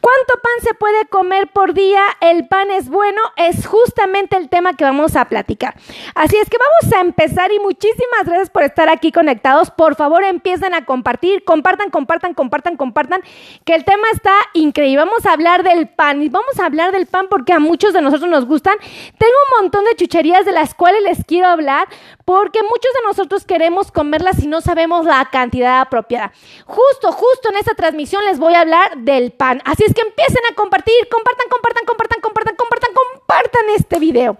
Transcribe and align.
¿Cuánto 0.00 0.34
pan 0.42 0.52
se 0.62 0.74
puede 0.74 1.06
comer 1.06 1.48
por 1.52 1.74
día? 1.74 2.02
¿El 2.20 2.46
pan 2.46 2.70
es 2.70 2.88
bueno? 2.88 3.20
Es 3.36 3.66
justamente 3.66 4.36
el 4.36 4.48
tema 4.48 4.74
que 4.74 4.84
vamos 4.84 5.16
a 5.16 5.24
platicar. 5.24 5.74
Así 6.14 6.36
es 6.36 6.48
que 6.48 6.56
vamos 6.56 6.94
a 6.94 7.00
empezar 7.00 7.50
y 7.52 7.58
muchísimas 7.58 8.24
gracias 8.24 8.50
por 8.50 8.62
estar 8.62 8.88
aquí 8.88 9.10
conectados. 9.10 9.70
Por 9.72 9.96
favor, 9.96 10.22
empiecen 10.22 10.72
a 10.74 10.84
compartir, 10.84 11.42
compartan, 11.44 11.90
compartan, 11.90 12.34
compartan, 12.34 12.76
compartan, 12.76 13.22
que 13.64 13.74
el 13.74 13.84
tema 13.84 14.06
está 14.12 14.32
increíble. 14.54 15.04
Vamos 15.04 15.26
a 15.26 15.32
hablar 15.32 15.64
del 15.64 15.88
pan 15.88 16.22
y 16.22 16.28
vamos 16.28 16.60
a 16.60 16.66
hablar 16.66 16.92
del 16.92 17.06
pan 17.06 17.26
porque 17.28 17.52
a 17.52 17.58
muchos 17.58 17.92
de 17.92 18.00
nosotros 18.00 18.30
nos 18.30 18.46
gustan. 18.46 18.78
Tengo 19.18 19.32
un 19.50 19.62
montón 19.62 19.84
de 19.84 19.96
chucherías 19.96 20.44
de 20.44 20.52
las 20.52 20.74
cuales 20.74 21.02
les 21.02 21.24
quiero 21.24 21.48
hablar 21.48 21.88
porque 22.24 22.62
muchos 22.62 22.92
de 22.94 23.08
nosotros 23.08 23.44
queremos 23.44 23.90
comerlas 23.90 24.42
y 24.42 24.46
no 24.46 24.60
sabemos 24.60 25.06
la 25.06 25.28
cantidad 25.32 25.80
apropiada. 25.80 26.32
Justo, 26.66 27.10
justo 27.10 27.48
en 27.50 27.56
esta 27.56 27.74
transmisión 27.74 28.24
les 28.26 28.38
voy 28.38 28.54
a 28.54 28.60
hablar 28.60 28.98
del 28.98 29.32
pan. 29.32 29.60
Así 29.64 29.87
es 29.88 29.94
que 29.94 30.02
empiecen 30.02 30.42
a 30.50 30.54
compartir, 30.54 30.94
compartan, 31.10 31.48
compartan, 31.48 31.84
compartan, 31.86 32.20
compartan, 32.20 32.56
compartan, 32.56 32.90
compartan 32.92 33.62
este 33.74 33.98
video. 33.98 34.36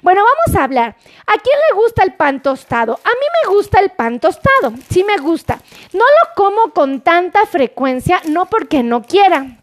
Bueno, 0.00 0.22
vamos 0.22 0.56
a 0.56 0.64
hablar. 0.64 0.96
¿A 1.26 1.38
quién 1.38 1.58
le 1.70 1.76
gusta 1.80 2.04
el 2.04 2.14
pan 2.14 2.40
tostado? 2.40 2.94
A 2.94 3.08
mí 3.08 3.26
me 3.42 3.54
gusta 3.54 3.80
el 3.80 3.90
pan 3.90 4.20
tostado, 4.20 4.72
sí 4.88 5.02
me 5.02 5.16
gusta. 5.18 5.60
No 5.92 6.04
lo 6.04 6.34
como 6.36 6.72
con 6.72 7.00
tanta 7.00 7.46
frecuencia, 7.46 8.20
no 8.28 8.46
porque 8.46 8.82
no 8.84 9.02
quiera, 9.02 9.58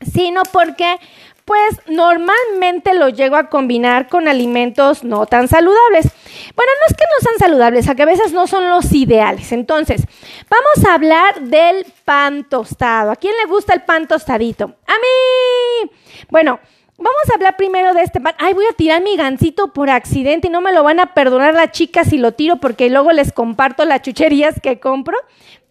sino 0.00 0.42
porque 0.52 0.98
pues 1.46 1.80
normalmente 1.86 2.92
lo 2.92 3.08
llego 3.08 3.36
a 3.36 3.48
combinar 3.48 4.08
con 4.08 4.26
alimentos 4.26 5.04
no 5.04 5.26
tan 5.26 5.46
saludables. 5.46 6.06
Bueno, 6.56 6.72
no 6.80 6.86
es 6.88 6.96
que 6.96 7.04
no 7.04 7.22
sean 7.22 7.38
saludables, 7.38 7.88
a 7.88 7.94
que 7.94 8.02
a 8.02 8.06
veces 8.06 8.32
no 8.32 8.48
son 8.48 8.68
los 8.68 8.92
ideales. 8.92 9.52
Entonces, 9.52 10.02
vamos 10.50 10.86
a 10.86 10.94
hablar 10.94 11.40
del 11.42 11.86
pan 12.04 12.44
tostado. 12.48 13.12
¿A 13.12 13.16
quién 13.16 13.32
le 13.40 13.48
gusta 13.48 13.74
el 13.74 13.82
pan 13.82 14.08
tostadito? 14.08 14.64
A 14.64 14.92
mí. 14.92 15.90
Bueno, 16.28 16.58
Vamos 16.98 17.28
a 17.30 17.34
hablar 17.34 17.58
primero 17.58 17.92
de 17.92 18.00
este 18.00 18.22
pan. 18.22 18.34
Ay, 18.38 18.54
voy 18.54 18.64
a 18.64 18.72
tirar 18.72 19.02
mi 19.02 19.18
gancito 19.18 19.74
por 19.74 19.90
accidente 19.90 20.48
y 20.48 20.50
no 20.50 20.62
me 20.62 20.72
lo 20.72 20.82
van 20.82 20.98
a 20.98 21.12
perdonar 21.12 21.52
las 21.52 21.70
chicas 21.70 22.08
si 22.08 22.16
lo 22.16 22.32
tiro 22.32 22.56
porque 22.56 22.88
luego 22.88 23.12
les 23.12 23.32
comparto 23.32 23.84
las 23.84 24.00
chucherías 24.00 24.58
que 24.62 24.80
compro 24.80 25.18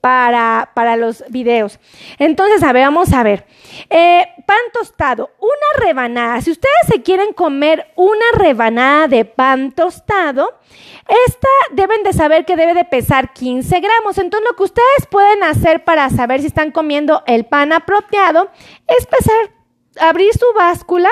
para, 0.05 0.69
para 0.75 0.97
los 0.97 1.23
videos. 1.29 1.79
Entonces, 2.19 2.61
a 2.61 2.71
ver, 2.73 2.83
vamos 2.83 3.11
a 3.11 3.23
ver. 3.23 3.47
Eh, 3.89 4.23
pan 4.45 4.59
tostado, 4.71 5.31
una 5.39 5.83
rebanada. 5.83 6.39
Si 6.41 6.51
ustedes 6.51 6.75
se 6.87 7.01
quieren 7.01 7.33
comer 7.33 7.91
una 7.95 8.25
rebanada 8.35 9.07
de 9.07 9.25
pan 9.25 9.71
tostado, 9.71 10.59
esta 11.25 11.47
deben 11.71 12.03
de 12.03 12.13
saber 12.13 12.45
que 12.45 12.55
debe 12.55 12.75
de 12.75 12.85
pesar 12.85 13.33
15 13.33 13.79
gramos. 13.79 14.19
Entonces, 14.19 14.47
lo 14.47 14.55
que 14.55 14.61
ustedes 14.61 15.07
pueden 15.09 15.41
hacer 15.41 15.83
para 15.83 16.07
saber 16.11 16.39
si 16.41 16.47
están 16.47 16.69
comiendo 16.69 17.23
el 17.25 17.47
pan 17.47 17.73
apropiado 17.73 18.51
es 18.85 19.07
pesar, 19.07 19.49
abrir 19.99 20.31
su 20.33 20.45
báscula, 20.55 21.09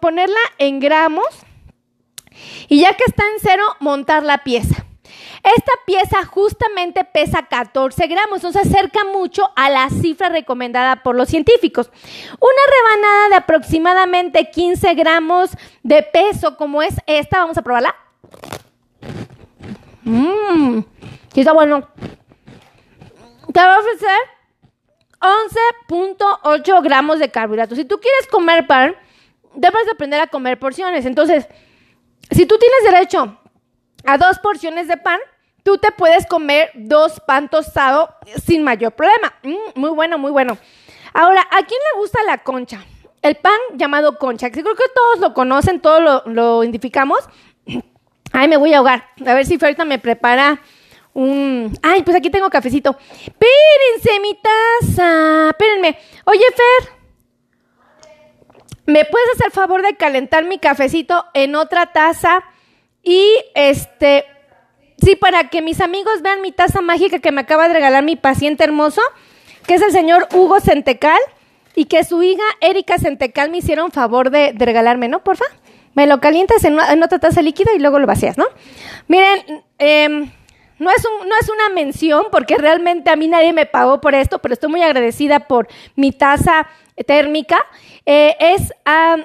ponerla 0.00 0.38
en 0.58 0.78
gramos 0.78 1.26
y 2.68 2.82
ya 2.82 2.94
que 2.94 3.02
está 3.04 3.24
en 3.24 3.40
cero, 3.40 3.64
montar 3.80 4.22
la 4.22 4.44
pieza. 4.44 4.86
Esta 5.42 5.72
pieza 5.86 6.24
justamente 6.24 7.04
pesa 7.04 7.46
14 7.46 8.06
gramos, 8.06 8.42
no 8.42 8.52
se 8.52 8.60
acerca 8.60 9.04
mucho 9.04 9.50
a 9.56 9.70
la 9.70 9.88
cifra 9.88 10.28
recomendada 10.28 11.02
por 11.02 11.14
los 11.14 11.28
científicos. 11.28 11.90
Una 12.38 12.98
rebanada 12.98 13.28
de 13.30 13.34
aproximadamente 13.36 14.50
15 14.50 14.94
gramos 14.94 15.50
de 15.82 16.02
peso, 16.02 16.56
como 16.56 16.82
es 16.82 16.94
esta, 17.06 17.38
vamos 17.38 17.56
a 17.56 17.62
probarla. 17.62 17.96
Mmm, 20.02 20.80
sí 21.32 21.40
está 21.40 21.52
bueno. 21.52 21.88
Te 23.52 23.60
va 23.60 23.76
a 23.76 23.80
ofrecer 23.80 24.18
11.8 25.20 26.82
gramos 26.82 27.18
de 27.18 27.30
carbohidratos. 27.30 27.78
Si 27.78 27.84
tú 27.84 27.98
quieres 27.98 28.26
comer 28.28 28.66
pan, 28.66 28.94
debes 29.54 29.88
aprender 29.92 30.20
a 30.20 30.26
comer 30.26 30.58
porciones. 30.58 31.06
Entonces, 31.06 31.46
si 32.30 32.46
tú 32.46 32.58
tienes 32.58 32.92
derecho 32.92 33.38
a 34.04 34.18
dos 34.18 34.38
porciones 34.38 34.88
de 34.88 34.96
pan, 34.96 35.20
tú 35.62 35.78
te 35.78 35.92
puedes 35.92 36.26
comer 36.26 36.70
dos 36.74 37.20
pan 37.20 37.48
tostado 37.48 38.14
sin 38.44 38.62
mayor 38.62 38.92
problema. 38.92 39.34
Mm, 39.42 39.80
muy 39.80 39.90
bueno, 39.90 40.18
muy 40.18 40.30
bueno. 40.30 40.58
Ahora, 41.12 41.42
¿a 41.42 41.58
quién 41.64 41.80
le 41.92 42.00
gusta 42.00 42.22
la 42.24 42.38
concha? 42.38 42.84
El 43.22 43.36
pan 43.36 43.58
llamado 43.74 44.18
concha. 44.18 44.50
Creo 44.50 44.64
que 44.64 44.84
todos 44.94 45.18
lo 45.20 45.34
conocen, 45.34 45.80
todos 45.80 46.00
lo, 46.00 46.22
lo 46.32 46.62
identificamos. 46.62 47.18
Ay, 48.32 48.48
me 48.48 48.56
voy 48.56 48.72
a 48.72 48.78
ahogar. 48.78 49.08
A 49.26 49.34
ver 49.34 49.44
si 49.46 49.58
ahorita 49.60 49.84
me 49.84 49.98
prepara 49.98 50.60
un... 51.12 51.76
Ay, 51.82 52.02
pues 52.02 52.16
aquí 52.16 52.30
tengo 52.30 52.48
cafecito. 52.48 52.96
Espérense, 53.10 54.20
mi 54.20 54.34
taza. 54.34 55.50
Espérenme. 55.50 55.98
Oye, 56.24 56.44
Fer. 56.54 57.00
¿Me 58.86 59.04
puedes 59.04 59.28
hacer 59.34 59.50
favor 59.52 59.82
de 59.82 59.96
calentar 59.96 60.44
mi 60.44 60.58
cafecito 60.58 61.24
en 61.34 61.54
otra 61.54 61.92
taza? 61.92 62.42
Y 63.02 63.24
este, 63.54 64.24
sí, 65.02 65.16
para 65.16 65.48
que 65.48 65.62
mis 65.62 65.80
amigos 65.80 66.22
vean 66.22 66.40
mi 66.40 66.52
taza 66.52 66.80
mágica 66.80 67.18
que 67.18 67.32
me 67.32 67.40
acaba 67.40 67.68
de 67.68 67.74
regalar 67.74 68.04
mi 68.04 68.16
paciente 68.16 68.64
hermoso, 68.64 69.02
que 69.66 69.74
es 69.74 69.82
el 69.82 69.92
señor 69.92 70.28
Hugo 70.32 70.60
Centecal, 70.60 71.20
y 71.74 71.86
que 71.86 72.04
su 72.04 72.22
hija 72.22 72.42
Erika 72.60 72.98
Centecal 72.98 73.50
me 73.50 73.58
hicieron 73.58 73.90
favor 73.90 74.30
de, 74.30 74.52
regalarme, 74.56 75.08
¿no? 75.08 75.22
Porfa. 75.22 75.44
Me 75.94 76.06
lo 76.06 76.20
calientas 76.20 76.64
en, 76.64 76.78
otra 77.02 77.18
taza 77.18 77.42
líquida 77.42 77.72
y 77.74 77.80
luego 77.80 77.98
lo 77.98 78.06
vacías, 78.06 78.38
¿no? 78.38 78.44
Miren, 79.08 79.62
eh, 79.78 80.30
no 80.78 80.90
es, 80.90 81.04
no 81.26 81.34
es 81.40 81.48
una 81.48 81.68
mención 81.74 82.26
porque 82.30 82.56
realmente 82.56 83.10
a 83.10 83.16
mí 83.16 83.28
nadie 83.28 83.52
me 83.52 83.66
pagó 83.66 84.00
por 84.00 84.14
esto, 84.14 84.38
pero 84.38 84.54
estoy 84.54 84.70
muy 84.70 84.82
agradecida 84.82 85.40
por 85.40 85.68
mi 85.96 86.12
taza 86.12 86.68
térmica. 87.04 87.58
Eh, 88.06 88.36
es 88.40 88.72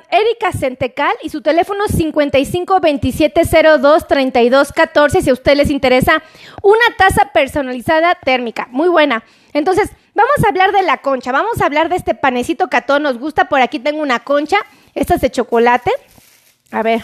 Erika 0.09 0.51
Centecal 0.51 1.13
y 1.23 1.29
su 1.29 1.41
teléfono 1.41 1.85
es 1.85 1.95
55 1.95 2.81
Si 3.09 3.25
a 5.29 5.33
usted 5.33 5.55
les 5.55 5.69
interesa 5.69 6.21
una 6.61 6.85
taza 6.97 7.31
personalizada 7.33 8.15
térmica, 8.15 8.67
muy 8.71 8.89
buena. 8.89 9.23
Entonces, 9.53 9.89
vamos 10.13 10.35
a 10.43 10.49
hablar 10.49 10.71
de 10.71 10.83
la 10.83 10.97
concha. 10.97 11.31
Vamos 11.31 11.61
a 11.61 11.65
hablar 11.65 11.89
de 11.89 11.95
este 11.95 12.15
panecito 12.15 12.67
que 12.67 12.77
a 12.77 12.85
todos 12.85 13.01
nos 13.01 13.17
gusta. 13.17 13.49
Por 13.49 13.61
aquí 13.61 13.79
tengo 13.79 14.01
una 14.01 14.19
concha. 14.19 14.57
Esta 14.93 15.15
es 15.15 15.21
de 15.21 15.31
chocolate. 15.31 15.91
A 16.71 16.83
ver. 16.83 17.03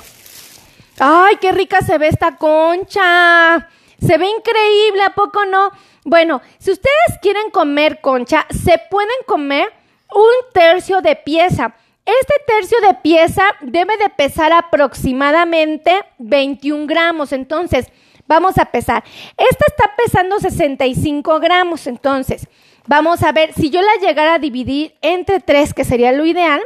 ¡Ay, 0.99 1.37
qué 1.41 1.51
rica 1.51 1.81
se 1.81 1.97
ve 1.97 2.09
esta 2.09 2.37
concha! 2.37 3.69
Se 3.99 4.17
ve 4.17 4.27
increíble, 4.27 5.03
¿a 5.03 5.15
poco 5.15 5.45
no? 5.45 5.71
Bueno, 6.03 6.41
si 6.59 6.71
ustedes 6.71 7.19
quieren 7.21 7.49
comer 7.51 8.01
concha, 8.01 8.45
se 8.49 8.79
pueden 8.89 9.15
comer 9.25 9.71
un 10.13 10.51
tercio 10.53 11.01
de 11.01 11.15
pieza. 11.15 11.75
Este 12.05 12.33
tercio 12.47 12.79
de 12.81 12.95
pieza 12.95 13.43
debe 13.61 13.95
de 13.97 14.09
pesar 14.09 14.51
aproximadamente 14.53 16.03
21 16.17 16.87
gramos. 16.87 17.31
Entonces, 17.31 17.87
vamos 18.27 18.57
a 18.57 18.65
pesar. 18.65 19.03
Esta 19.37 19.65
está 19.67 19.95
pesando 19.95 20.39
65 20.39 21.39
gramos. 21.39 21.87
Entonces, 21.87 22.47
vamos 22.87 23.23
a 23.23 23.31
ver 23.31 23.53
si 23.53 23.69
yo 23.69 23.81
la 23.81 23.95
llegara 24.01 24.35
a 24.35 24.39
dividir 24.39 24.95
entre 25.01 25.39
3, 25.39 25.73
que 25.73 25.83
sería 25.83 26.11
lo 26.11 26.25
ideal. 26.25 26.61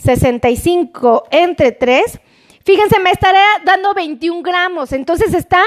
65 0.00 1.24
entre 1.30 1.72
3. 1.72 2.20
Fíjense, 2.64 2.98
me 3.00 3.10
estaré 3.10 3.38
dando 3.64 3.94
21 3.94 4.42
gramos. 4.42 4.92
Entonces 4.92 5.34
está 5.34 5.62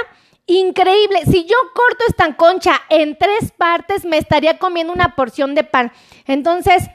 increíble. 0.47 1.23
Si 1.25 1.45
yo 1.45 1.55
corto 1.73 2.05
esta 2.07 2.35
concha 2.35 2.81
en 2.89 3.17
tres 3.17 3.51
partes, 3.55 4.05
me 4.05 4.17
estaría 4.17 4.57
comiendo 4.57 4.93
una 4.93 5.15
porción 5.15 5.53
de 5.53 5.63
pan. 5.63 5.91
Entonces, 6.25 6.89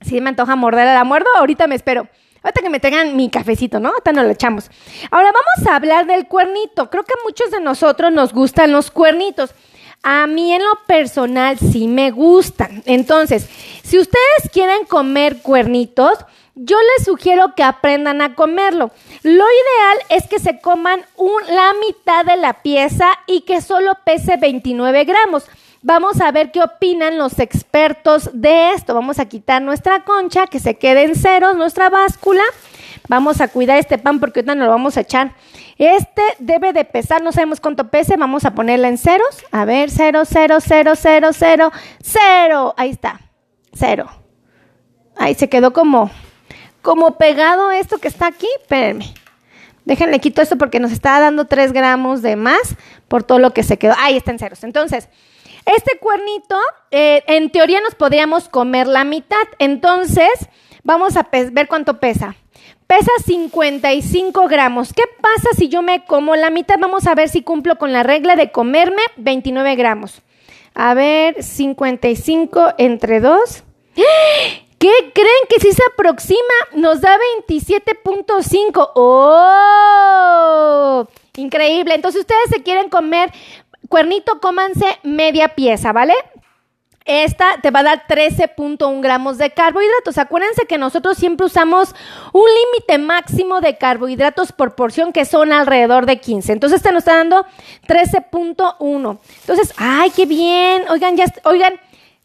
si 0.00 0.20
me 0.20 0.30
antoja 0.30 0.56
morder, 0.56 0.86
la 0.86 1.04
muerdo, 1.04 1.28
ahorita 1.36 1.66
me 1.66 1.74
espero. 1.74 2.08
Ahorita 2.42 2.62
que 2.62 2.70
me 2.70 2.78
tengan 2.78 3.16
mi 3.16 3.28
cafecito, 3.28 3.80
¿no? 3.80 3.88
Ahorita 3.88 4.12
nos 4.12 4.24
lo 4.24 4.30
echamos. 4.30 4.70
Ahora 5.10 5.32
vamos 5.32 5.68
a 5.68 5.74
hablar 5.74 6.06
del 6.06 6.28
cuernito. 6.28 6.90
Creo 6.90 7.02
que 7.02 7.14
muchos 7.24 7.50
de 7.50 7.60
nosotros 7.60 8.12
nos 8.12 8.32
gustan 8.32 8.70
los 8.70 8.92
cuernitos. 8.92 9.52
A 10.02 10.28
mí 10.28 10.52
en 10.52 10.62
lo 10.62 10.78
personal 10.86 11.58
sí 11.58 11.88
me 11.88 12.12
gustan. 12.12 12.84
Entonces, 12.86 13.48
si 13.82 13.98
ustedes 13.98 14.50
quieren 14.52 14.84
comer 14.84 15.38
cuernitos, 15.42 16.18
yo 16.54 16.76
les 16.96 17.04
sugiero 17.04 17.54
que 17.54 17.64
aprendan 17.64 18.22
a 18.22 18.34
comerlo. 18.34 18.90
Lo 19.22 19.32
ideal 19.32 19.98
es 20.10 20.28
que 20.28 20.38
se 20.38 20.60
coman 20.60 21.04
la 21.48 21.72
mitad 21.84 22.24
de 22.24 22.36
la 22.36 22.62
pieza 22.62 23.08
y 23.26 23.40
que 23.40 23.60
solo 23.60 23.92
pese 24.04 24.36
29 24.36 25.04
gramos. 25.04 25.44
Vamos 25.86 26.20
a 26.20 26.32
ver 26.32 26.50
qué 26.50 26.60
opinan 26.64 27.16
los 27.16 27.38
expertos 27.38 28.28
de 28.32 28.72
esto. 28.72 28.92
Vamos 28.92 29.20
a 29.20 29.26
quitar 29.26 29.62
nuestra 29.62 30.02
concha, 30.02 30.48
que 30.48 30.58
se 30.58 30.74
quede 30.74 31.04
en 31.04 31.14
ceros, 31.14 31.56
nuestra 31.56 31.90
báscula. 31.90 32.42
Vamos 33.06 33.40
a 33.40 33.46
cuidar 33.46 33.78
este 33.78 33.96
pan 33.96 34.18
porque 34.18 34.40
ahorita 34.40 34.56
nos 34.56 34.64
lo 34.64 34.72
vamos 34.72 34.96
a 34.96 35.02
echar. 35.02 35.36
Este 35.78 36.22
debe 36.40 36.72
de 36.72 36.84
pesar, 36.84 37.22
no 37.22 37.30
sabemos 37.30 37.60
cuánto 37.60 37.88
pese, 37.88 38.16
vamos 38.16 38.44
a 38.44 38.52
ponerla 38.52 38.88
en 38.88 38.98
ceros. 38.98 39.44
A 39.52 39.64
ver, 39.64 39.88
cero, 39.92 40.22
cero, 40.24 40.58
cero, 40.60 40.94
cero, 40.96 41.28
cero, 41.32 41.72
cero. 42.02 42.74
Ahí 42.76 42.90
está, 42.90 43.20
cero. 43.72 44.10
Ahí 45.16 45.36
se 45.36 45.48
quedó 45.48 45.72
como 45.72 46.10
como 46.82 47.16
pegado 47.16 47.70
esto 47.70 47.98
que 47.98 48.08
está 48.08 48.26
aquí, 48.26 48.48
espérenme. 48.60 49.14
Déjenle 49.84 50.18
quito 50.18 50.42
esto 50.42 50.58
porque 50.58 50.80
nos 50.80 50.90
está 50.90 51.20
dando 51.20 51.44
3 51.44 51.72
gramos 51.72 52.22
de 52.22 52.34
más 52.34 52.74
por 53.06 53.22
todo 53.22 53.38
lo 53.38 53.52
que 53.54 53.62
se 53.62 53.78
quedó. 53.78 53.94
Ahí 53.98 54.16
está 54.16 54.32
en 54.32 54.40
ceros. 54.40 54.64
Entonces, 54.64 55.08
Este 55.66 55.98
cuernito, 55.98 56.56
eh, 56.92 57.24
en 57.26 57.50
teoría 57.50 57.80
nos 57.80 57.96
podríamos 57.96 58.48
comer 58.48 58.86
la 58.86 59.02
mitad. 59.04 59.36
Entonces, 59.58 60.30
vamos 60.84 61.16
a 61.16 61.28
ver 61.50 61.66
cuánto 61.66 61.98
pesa. 61.98 62.36
Pesa 62.86 63.10
55 63.24 64.46
gramos. 64.46 64.92
¿Qué 64.92 65.02
pasa 65.20 65.48
si 65.58 65.68
yo 65.68 65.82
me 65.82 66.04
como 66.04 66.36
la 66.36 66.50
mitad? 66.50 66.76
Vamos 66.78 67.08
a 67.08 67.16
ver 67.16 67.28
si 67.28 67.42
cumplo 67.42 67.78
con 67.78 67.92
la 67.92 68.04
regla 68.04 68.36
de 68.36 68.52
comerme 68.52 69.02
29 69.16 69.74
gramos. 69.74 70.22
A 70.72 70.94
ver, 70.94 71.42
55 71.42 72.74
entre 72.78 73.18
2. 73.18 73.64
¿Qué 74.78 74.92
creen 75.14 75.46
que 75.48 75.58
si 75.58 75.72
se 75.72 75.82
aproxima 75.92 76.38
nos 76.74 77.00
da 77.00 77.18
27.5? 77.48 78.90
¡Oh! 78.94 80.26
Increíble. 81.36 81.94
Entonces 81.94 82.20
ustedes 82.20 82.50
se 82.50 82.62
quieren 82.62 82.88
comer 82.88 83.32
cuernito, 83.88 84.40
cómanse 84.40 84.86
media 85.02 85.48
pieza, 85.54 85.92
¿vale? 85.92 86.14
Esta 87.06 87.60
te 87.62 87.70
va 87.70 87.80
a 87.80 87.84
dar 87.84 88.02
13.1 88.08 89.00
gramos 89.00 89.38
de 89.38 89.50
carbohidratos. 89.50 90.18
Acuérdense 90.18 90.66
que 90.66 90.76
nosotros 90.76 91.16
siempre 91.16 91.46
usamos 91.46 91.94
un 92.32 92.42
límite 92.42 92.98
máximo 92.98 93.60
de 93.60 93.78
carbohidratos 93.78 94.50
por 94.50 94.74
porción 94.74 95.12
que 95.12 95.24
son 95.24 95.52
alrededor 95.52 96.04
de 96.04 96.18
15. 96.18 96.52
Entonces 96.52 96.82
te 96.82 96.90
nos 96.90 97.02
está 97.02 97.18
dando 97.18 97.46
13.1. 97.86 99.18
Entonces, 99.40 99.72
ay, 99.76 100.10
qué 100.10 100.26
bien. 100.26 100.82
Oigan, 100.90 101.16
ya, 101.16 101.26
oigan, 101.44 101.74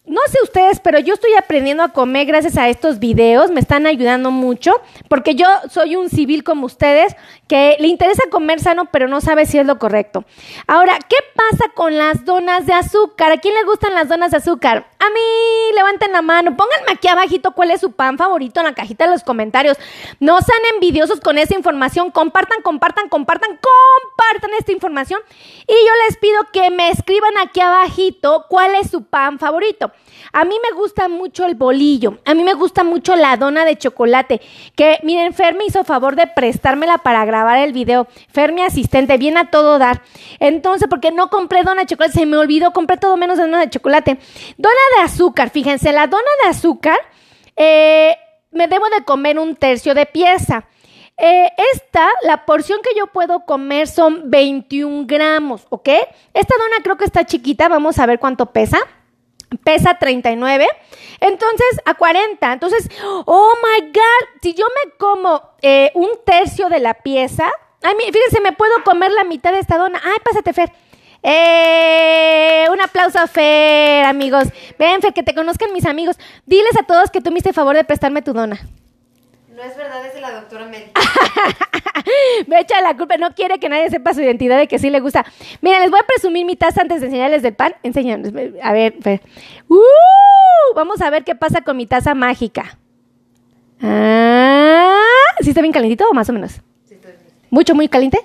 no 0.05 0.19
sé 0.27 0.39
ustedes, 0.43 0.79
pero 0.79 0.99
yo 0.99 1.13
estoy 1.13 1.33
aprendiendo 1.35 1.83
a 1.83 1.89
comer 1.89 2.25
gracias 2.25 2.57
a 2.57 2.67
estos 2.69 2.97
videos, 2.97 3.51
me 3.51 3.59
están 3.59 3.85
ayudando 3.85 4.31
mucho, 4.31 4.73
porque 5.07 5.35
yo 5.35 5.45
soy 5.69 5.95
un 5.95 6.09
civil 6.09 6.43
como 6.43 6.65
ustedes 6.65 7.15
que 7.47 7.77
le 7.79 7.87
interesa 7.87 8.23
comer 8.31 8.59
sano, 8.59 8.85
pero 8.91 9.07
no 9.07 9.21
sabe 9.21 9.45
si 9.45 9.59
es 9.59 9.65
lo 9.65 9.77
correcto. 9.77 10.25
Ahora, 10.67 10.97
¿qué 11.07 11.17
pasa 11.35 11.71
con 11.75 11.97
las 11.97 12.25
donas 12.25 12.65
de 12.65 12.73
azúcar? 12.73 13.31
¿A 13.31 13.37
quién 13.37 13.53
le 13.53 13.63
gustan 13.63 13.93
las 13.93 14.09
donas 14.09 14.31
de 14.31 14.37
azúcar? 14.37 14.87
A 14.97 15.09
mí, 15.09 15.75
levanten 15.75 16.11
la 16.11 16.21
mano, 16.21 16.57
pónganme 16.57 16.93
aquí 16.93 17.07
abajito 17.07 17.51
cuál 17.51 17.69
es 17.69 17.81
su 17.81 17.91
pan 17.91 18.17
favorito 18.17 18.59
en 18.59 18.65
la 18.65 18.73
cajita 18.73 19.05
de 19.05 19.11
los 19.11 19.23
comentarios. 19.23 19.77
No 20.19 20.41
sean 20.41 20.61
envidiosos 20.73 21.19
con 21.19 21.37
esa 21.37 21.55
información, 21.55 22.09
compartan, 22.09 22.61
compartan, 22.63 23.07
compartan, 23.07 23.51
compartan 23.51 24.51
esta 24.57 24.71
información 24.71 25.21
y 25.67 25.73
yo 25.73 25.91
les 26.07 26.17
pido 26.17 26.39
que 26.51 26.71
me 26.71 26.89
escriban 26.89 27.37
aquí 27.37 27.59
abajito 27.59 28.45
cuál 28.49 28.75
es 28.75 28.89
su 28.89 29.03
pan 29.03 29.37
favorito. 29.37 29.90
A 30.33 30.45
mí 30.45 30.55
me 30.63 30.77
gusta 30.77 31.09
mucho 31.09 31.45
el 31.45 31.55
bolillo, 31.55 32.19
a 32.25 32.33
mí 32.33 32.43
me 32.43 32.53
gusta 32.53 32.83
mucho 32.83 33.15
la 33.15 33.35
dona 33.35 33.65
de 33.65 33.77
chocolate, 33.77 34.39
que 34.75 34.99
miren, 35.03 35.33
Fer 35.33 35.55
me 35.55 35.65
hizo 35.65 35.83
favor 35.83 36.15
de 36.15 36.27
prestármela 36.27 36.99
para 36.99 37.25
grabar 37.25 37.59
el 37.59 37.73
video. 37.73 38.07
Fer, 38.29 38.53
mi 38.53 38.61
asistente, 38.61 39.17
viene 39.17 39.41
a 39.41 39.49
todo 39.51 39.77
dar. 39.77 40.01
Entonces, 40.39 40.87
porque 40.89 41.11
no 41.11 41.29
compré 41.29 41.63
dona 41.63 41.81
de 41.81 41.87
chocolate, 41.87 42.19
se 42.19 42.25
me 42.25 42.37
olvidó, 42.37 42.71
compré 42.71 42.97
todo 42.97 43.17
menos 43.17 43.37
dona 43.37 43.59
de 43.59 43.69
chocolate. 43.69 44.19
Dona 44.57 44.75
de 44.97 45.03
azúcar, 45.03 45.49
fíjense, 45.49 45.91
la 45.91 46.07
dona 46.07 46.23
de 46.43 46.49
azúcar, 46.49 46.97
eh, 47.57 48.15
me 48.51 48.67
debo 48.67 48.85
de 48.89 49.03
comer 49.03 49.37
un 49.37 49.55
tercio 49.55 49.93
de 49.93 50.05
pieza. 50.05 50.65
Eh, 51.17 51.51
esta, 51.73 52.07
la 52.23 52.45
porción 52.45 52.79
que 52.81 52.97
yo 52.97 53.07
puedo 53.07 53.45
comer 53.45 53.87
son 53.87 54.31
21 54.31 55.05
gramos, 55.05 55.67
¿ok? 55.69 55.89
Esta 56.33 56.55
dona 56.57 56.81
creo 56.83 56.97
que 56.97 57.05
está 57.05 57.25
chiquita, 57.25 57.67
vamos 57.67 57.99
a 57.99 58.05
ver 58.05 58.17
cuánto 58.17 58.47
pesa 58.47 58.79
pesa 59.63 59.95
39, 59.95 60.67
entonces 61.19 61.67
a 61.85 61.93
40. 61.93 62.53
Entonces, 62.53 62.89
oh 63.25 63.53
my 63.63 63.87
God, 63.91 64.41
si 64.41 64.53
yo 64.53 64.65
me 64.65 64.91
como 64.97 65.41
eh, 65.61 65.91
un 65.93 66.09
tercio 66.25 66.69
de 66.69 66.79
la 66.79 66.93
pieza, 66.95 67.51
ay, 67.83 67.95
fíjense, 68.11 68.41
me 68.41 68.53
puedo 68.53 68.83
comer 68.83 69.11
la 69.11 69.23
mitad 69.23 69.51
de 69.51 69.59
esta 69.59 69.77
dona. 69.77 69.99
Ay, 70.03 70.17
pásate, 70.23 70.53
Fer. 70.53 70.71
Eh, 71.23 72.65
un 72.71 72.81
aplauso 72.81 73.19
a 73.19 73.27
Fer, 73.27 74.05
amigos. 74.05 74.45
Ven, 74.79 75.01
Fer, 75.01 75.13
que 75.13 75.23
te 75.23 75.35
conozcan 75.35 75.73
mis 75.73 75.85
amigos. 75.85 76.17
Diles 76.45 76.75
a 76.79 76.83
todos 76.83 77.11
que 77.11 77.21
tú 77.21 77.31
me 77.31 77.37
hiciste 77.37 77.53
favor 77.53 77.75
de 77.75 77.83
prestarme 77.83 78.21
tu 78.21 78.33
dona. 78.33 78.59
No 79.55 79.61
es 79.63 79.75
verdad, 79.75 80.05
es 80.05 80.13
de 80.13 80.21
la 80.21 80.31
doctora 80.31 80.65
Mel. 80.65 80.91
me 82.47 82.59
echa 82.61 82.81
la 82.81 82.95
culpa, 82.95 83.17
no 83.17 83.33
quiere 83.35 83.59
que 83.59 83.67
nadie 83.67 83.89
sepa 83.89 84.13
su 84.13 84.21
identidad 84.21 84.57
de 84.57 84.67
que 84.67 84.79
sí 84.79 84.89
le 84.89 85.01
gusta. 85.01 85.25
Mira, 85.59 85.79
les 85.81 85.91
voy 85.91 85.99
a 86.01 86.07
presumir 86.07 86.45
mi 86.45 86.55
taza 86.55 86.81
antes 86.81 87.01
de 87.01 87.07
enseñarles 87.07 87.41
del 87.41 87.53
pan. 87.53 87.75
Enséñanos, 87.83 88.31
a 88.63 88.73
ver, 88.73 88.95
Uh, 89.67 90.73
vamos 90.75 91.01
a 91.01 91.09
ver 91.09 91.23
qué 91.23 91.35
pasa 91.35 91.61
con 91.61 91.75
mi 91.75 91.85
taza 91.85 92.13
mágica. 92.15 92.77
Ah, 93.81 94.95
¿Sí 95.41 95.49
está 95.49 95.61
bien 95.61 95.73
calentito 95.73 96.07
o 96.09 96.13
más 96.13 96.29
o 96.29 96.33
menos? 96.33 96.61
Sí, 96.85 96.95
está 96.95 97.09
bien. 97.09 97.19
¿Mucho, 97.49 97.75
muy 97.75 97.89
caliente? 97.89 98.19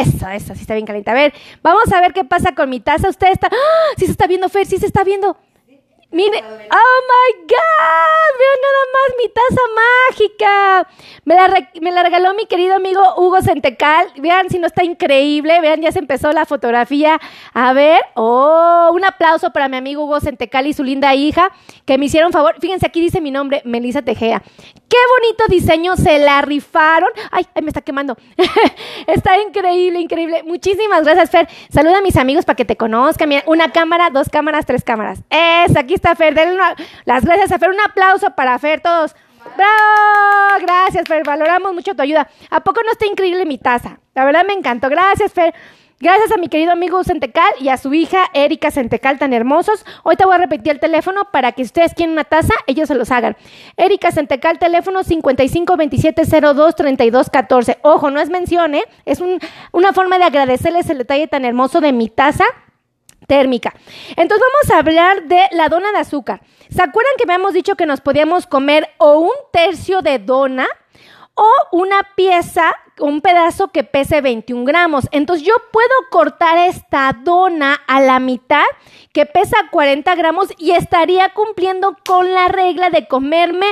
Eso, 0.00 0.28
eso, 0.28 0.54
sí 0.54 0.60
está 0.60 0.74
bien 0.74 0.86
caliente. 0.86 1.10
A 1.10 1.14
ver, 1.14 1.32
vamos 1.62 1.90
a 1.92 2.00
ver 2.00 2.12
qué 2.12 2.22
pasa 2.22 2.54
con 2.54 2.68
mi 2.68 2.78
taza. 2.78 3.08
Usted 3.08 3.28
está... 3.32 3.48
¡Ah! 3.50 3.94
Sí 3.96 4.04
se 4.04 4.12
está 4.12 4.26
viendo, 4.26 4.48
Fer, 4.48 4.66
sí 4.66 4.78
se 4.78 4.86
está 4.86 5.02
viendo. 5.02 5.36
Mire, 6.10 6.38
oh 6.38 7.00
my 7.10 7.42
God, 7.42 8.30
vean 8.38 8.58
nada 8.64 8.82
más 8.94 9.08
mi 9.18 9.28
taza 9.28 9.62
mágica. 9.76 10.88
Me 11.26 11.34
la, 11.34 11.68
me 11.82 11.92
la 11.92 12.02
regaló 12.02 12.32
mi 12.32 12.46
querido 12.46 12.74
amigo 12.74 13.02
Hugo 13.18 13.42
Centecal. 13.42 14.08
Vean 14.16 14.48
si 14.48 14.58
no 14.58 14.66
está 14.66 14.84
increíble. 14.84 15.60
Vean, 15.60 15.82
ya 15.82 15.92
se 15.92 15.98
empezó 15.98 16.32
la 16.32 16.46
fotografía. 16.46 17.20
A 17.52 17.74
ver, 17.74 18.00
oh, 18.14 18.90
un 18.94 19.04
aplauso 19.04 19.50
para 19.50 19.68
mi 19.68 19.76
amigo 19.76 20.04
Hugo 20.04 20.20
Centecal 20.20 20.66
y 20.66 20.72
su 20.72 20.82
linda 20.82 21.14
hija 21.14 21.52
que 21.84 21.98
me 21.98 22.06
hicieron 22.06 22.32
favor. 22.32 22.56
Fíjense, 22.58 22.86
aquí 22.86 23.02
dice 23.02 23.20
mi 23.20 23.30
nombre, 23.30 23.60
Melissa 23.66 24.00
Tejea. 24.00 24.42
Qué 24.88 24.96
bonito 25.20 25.44
diseño, 25.48 25.96
se 25.96 26.18
la 26.18 26.40
rifaron. 26.40 27.10
Ay, 27.30 27.46
ay 27.54 27.62
me 27.62 27.68
está 27.68 27.82
quemando. 27.82 28.16
está 29.06 29.38
increíble, 29.38 30.00
increíble. 30.00 30.42
Muchísimas 30.44 31.04
gracias, 31.04 31.30
Fer. 31.30 31.48
Saluda 31.70 31.98
a 31.98 32.02
mis 32.02 32.16
amigos 32.16 32.46
para 32.46 32.56
que 32.56 32.64
te 32.64 32.76
conozcan. 32.76 33.30
una 33.46 33.70
cámara, 33.70 34.08
dos 34.08 34.30
cámaras, 34.30 34.64
tres 34.64 34.84
cámaras. 34.84 35.20
Es, 35.28 35.76
aquí 35.76 35.94
está 35.94 36.14
Fer. 36.14 36.34
Denle 36.34 36.62
las 37.04 37.24
gracias 37.24 37.52
a 37.52 37.58
Fer. 37.58 37.68
Un 37.68 37.80
aplauso 37.80 38.30
para 38.34 38.58
Fer, 38.58 38.80
todos. 38.80 39.14
¡Bravo! 39.56 40.62
Gracias, 40.62 41.06
Fer. 41.06 41.22
Valoramos 41.24 41.74
mucho 41.74 41.94
tu 41.94 42.02
ayuda. 42.02 42.28
¿A 42.50 42.60
poco 42.60 42.80
no 42.82 42.90
está 42.90 43.06
increíble 43.06 43.44
mi 43.44 43.58
taza? 43.58 44.00
La 44.14 44.24
verdad 44.24 44.44
me 44.46 44.54
encantó. 44.54 44.88
Gracias, 44.88 45.32
Fer. 45.32 45.54
Gracias 46.00 46.30
a 46.30 46.36
mi 46.36 46.48
querido 46.48 46.70
amigo 46.70 47.02
Centecal 47.02 47.52
y 47.58 47.70
a 47.70 47.76
su 47.76 47.92
hija 47.92 48.26
Erika 48.32 48.70
Centecal 48.70 49.18
tan 49.18 49.32
hermosos. 49.32 49.84
Hoy 50.04 50.14
te 50.14 50.24
voy 50.24 50.36
a 50.36 50.38
repetir 50.38 50.70
el 50.70 50.78
teléfono 50.78 51.24
para 51.32 51.50
que 51.50 51.62
ustedes 51.62 51.92
quieren 51.92 52.12
una 52.12 52.22
taza, 52.22 52.54
ellos 52.68 52.86
se 52.86 52.94
los 52.94 53.10
hagan. 53.10 53.36
Erika 53.76 54.12
Centecal, 54.12 54.60
teléfono 54.60 55.02
5527023214. 55.02 57.78
Ojo, 57.82 58.12
no 58.12 58.20
es 58.20 58.30
mención, 58.30 58.76
¿eh? 58.76 58.84
Es 59.06 59.20
una 59.72 59.92
forma 59.92 60.18
de 60.18 60.24
agradecerles 60.26 60.88
el 60.88 60.98
detalle 60.98 61.26
tan 61.26 61.44
hermoso 61.44 61.80
de 61.80 61.92
mi 61.92 62.08
taza 62.08 62.44
térmica. 63.26 63.74
Entonces 64.10 64.38
vamos 64.38 64.70
a 64.72 64.78
hablar 64.78 65.24
de 65.24 65.48
la 65.50 65.68
dona 65.68 65.90
de 65.90 65.98
azúcar. 65.98 66.42
¿Se 66.70 66.80
acuerdan 66.80 67.14
que 67.16 67.24
habíamos 67.24 67.54
dicho 67.54 67.74
que 67.74 67.86
nos 67.86 68.00
podíamos 68.00 68.46
comer 68.46 68.88
o 68.98 69.18
un 69.18 69.34
tercio 69.52 70.00
de 70.02 70.20
dona 70.20 70.68
o 71.38 71.76
una 71.76 72.02
pieza, 72.16 72.74
un 72.98 73.20
pedazo 73.20 73.68
que 73.68 73.84
pese 73.84 74.20
21 74.20 74.64
gramos? 74.64 75.08
Entonces 75.12 75.46
yo 75.46 75.54
puedo 75.72 75.88
cortar 76.10 76.58
esta 76.58 77.16
dona 77.22 77.74
a 77.86 78.00
la 78.00 78.18
mitad 78.18 78.64
que 79.12 79.24
pesa 79.24 79.56
40 79.70 80.14
gramos 80.16 80.48
y 80.58 80.72
estaría 80.72 81.32
cumpliendo 81.34 81.96
con 82.04 82.34
la 82.34 82.48
regla 82.48 82.90
de 82.90 83.06
comerme 83.06 83.66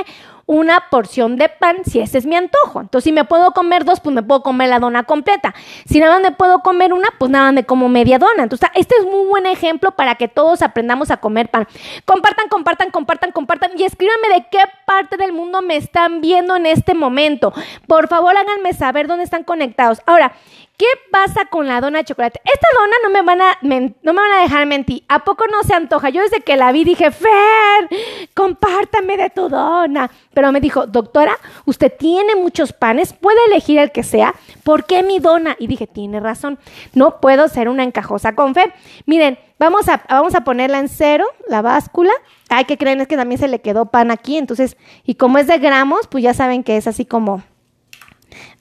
una 0.47 0.85
porción 0.89 1.35
de 1.35 1.49
pan 1.49 1.83
si 1.85 1.99
ese 1.99 2.17
es 2.17 2.25
mi 2.25 2.35
antojo. 2.35 2.81
Entonces, 2.81 3.03
si 3.03 3.11
me 3.11 3.25
puedo 3.25 3.51
comer 3.51 3.85
dos, 3.85 3.99
pues 3.99 4.15
me 4.15 4.23
puedo 4.23 4.41
comer 4.41 4.69
la 4.69 4.79
dona 4.79 5.03
completa. 5.03 5.53
Si 5.85 5.99
nada 5.99 6.13
más 6.13 6.21
me 6.23 6.31
puedo 6.31 6.61
comer 6.61 6.93
una, 6.93 7.09
pues 7.19 7.29
nada 7.29 7.45
más 7.45 7.53
me 7.53 7.65
como 7.65 7.89
media 7.89 8.17
dona. 8.17 8.43
Entonces, 8.43 8.69
este 8.73 8.95
es 8.95 9.05
muy 9.05 9.27
buen 9.27 9.45
ejemplo 9.45 9.91
para 9.91 10.15
que 10.15 10.27
todos 10.27 10.61
aprendamos 10.61 11.11
a 11.11 11.17
comer 11.17 11.49
pan. 11.49 11.67
Compartan, 12.05 12.47
compartan, 12.47 12.91
compartan, 12.91 13.31
compartan 13.31 13.71
y 13.77 13.83
escríbanme 13.83 14.29
de 14.29 14.45
qué 14.49 14.59
parte 14.85 15.17
del 15.17 15.33
mundo 15.33 15.61
me 15.61 15.75
están 15.75 16.21
viendo 16.21 16.55
en 16.55 16.65
este 16.65 16.93
momento. 16.93 17.53
Por 17.85 18.07
favor, 18.07 18.35
háganme 18.35 18.73
saber 18.73 19.07
dónde 19.07 19.25
están 19.25 19.43
conectados. 19.43 20.01
Ahora, 20.05 20.33
¿Qué 20.77 20.85
pasa 21.11 21.45
con 21.45 21.65
la 21.65 21.81
dona 21.81 21.97
de 21.97 22.05
chocolate? 22.05 22.39
Esta 22.43 22.67
dona 22.77 22.93
no 23.01 23.09
me 23.09 23.23
van 23.23 23.41
a, 23.41 23.57
no 24.03 24.13
me 24.13 24.21
van 24.21 24.31
a 24.31 24.41
dejar 24.43 24.67
mentir. 24.67 25.03
¿A 25.07 25.23
poco 25.23 25.45
no 25.51 25.63
se 25.63 25.73
antoja? 25.73 26.09
Yo 26.09 26.21
desde 26.21 26.41
que 26.41 26.55
la 26.55 26.71
vi 26.71 26.83
dije, 26.83 27.09
Fer, 27.09 27.89
compártame 28.35 29.17
de 29.17 29.31
tu 29.31 29.49
dona. 29.49 30.11
Pero 30.35 30.51
me 30.51 30.61
dijo, 30.61 30.85
doctora, 30.85 31.35
usted 31.65 31.91
tiene 31.97 32.35
muchos 32.35 32.73
panes, 32.73 33.13
puede 33.13 33.39
elegir 33.47 33.79
el 33.79 33.91
que 33.91 34.03
sea. 34.03 34.35
¿Por 34.63 34.85
qué 34.85 35.01
mi 35.01 35.17
dona? 35.17 35.55
Y 35.57 35.65
dije, 35.65 35.87
tiene 35.87 36.19
razón. 36.19 36.59
No 36.93 37.19
puedo 37.21 37.47
ser 37.47 37.69
una 37.69 37.83
encajosa 37.83 38.35
con 38.35 38.53
Fer. 38.53 38.71
Miren, 39.07 39.39
vamos 39.57 39.89
a, 39.89 40.03
vamos 40.07 40.35
a 40.35 40.41
ponerla 40.41 40.77
en 40.77 40.89
cero, 40.89 41.25
la 41.49 41.63
báscula. 41.63 42.11
Ay, 42.49 42.65
que 42.65 42.77
creen? 42.77 43.01
Es 43.01 43.07
que 43.07 43.17
también 43.17 43.39
se 43.39 43.47
le 43.47 43.61
quedó 43.61 43.87
pan 43.87 44.11
aquí. 44.11 44.37
Entonces, 44.37 44.77
y 45.03 45.15
como 45.15 45.39
es 45.39 45.47
de 45.47 45.57
gramos, 45.57 46.05
pues 46.05 46.23
ya 46.23 46.35
saben 46.35 46.63
que 46.63 46.77
es 46.77 46.85
así 46.85 47.03
como... 47.03 47.41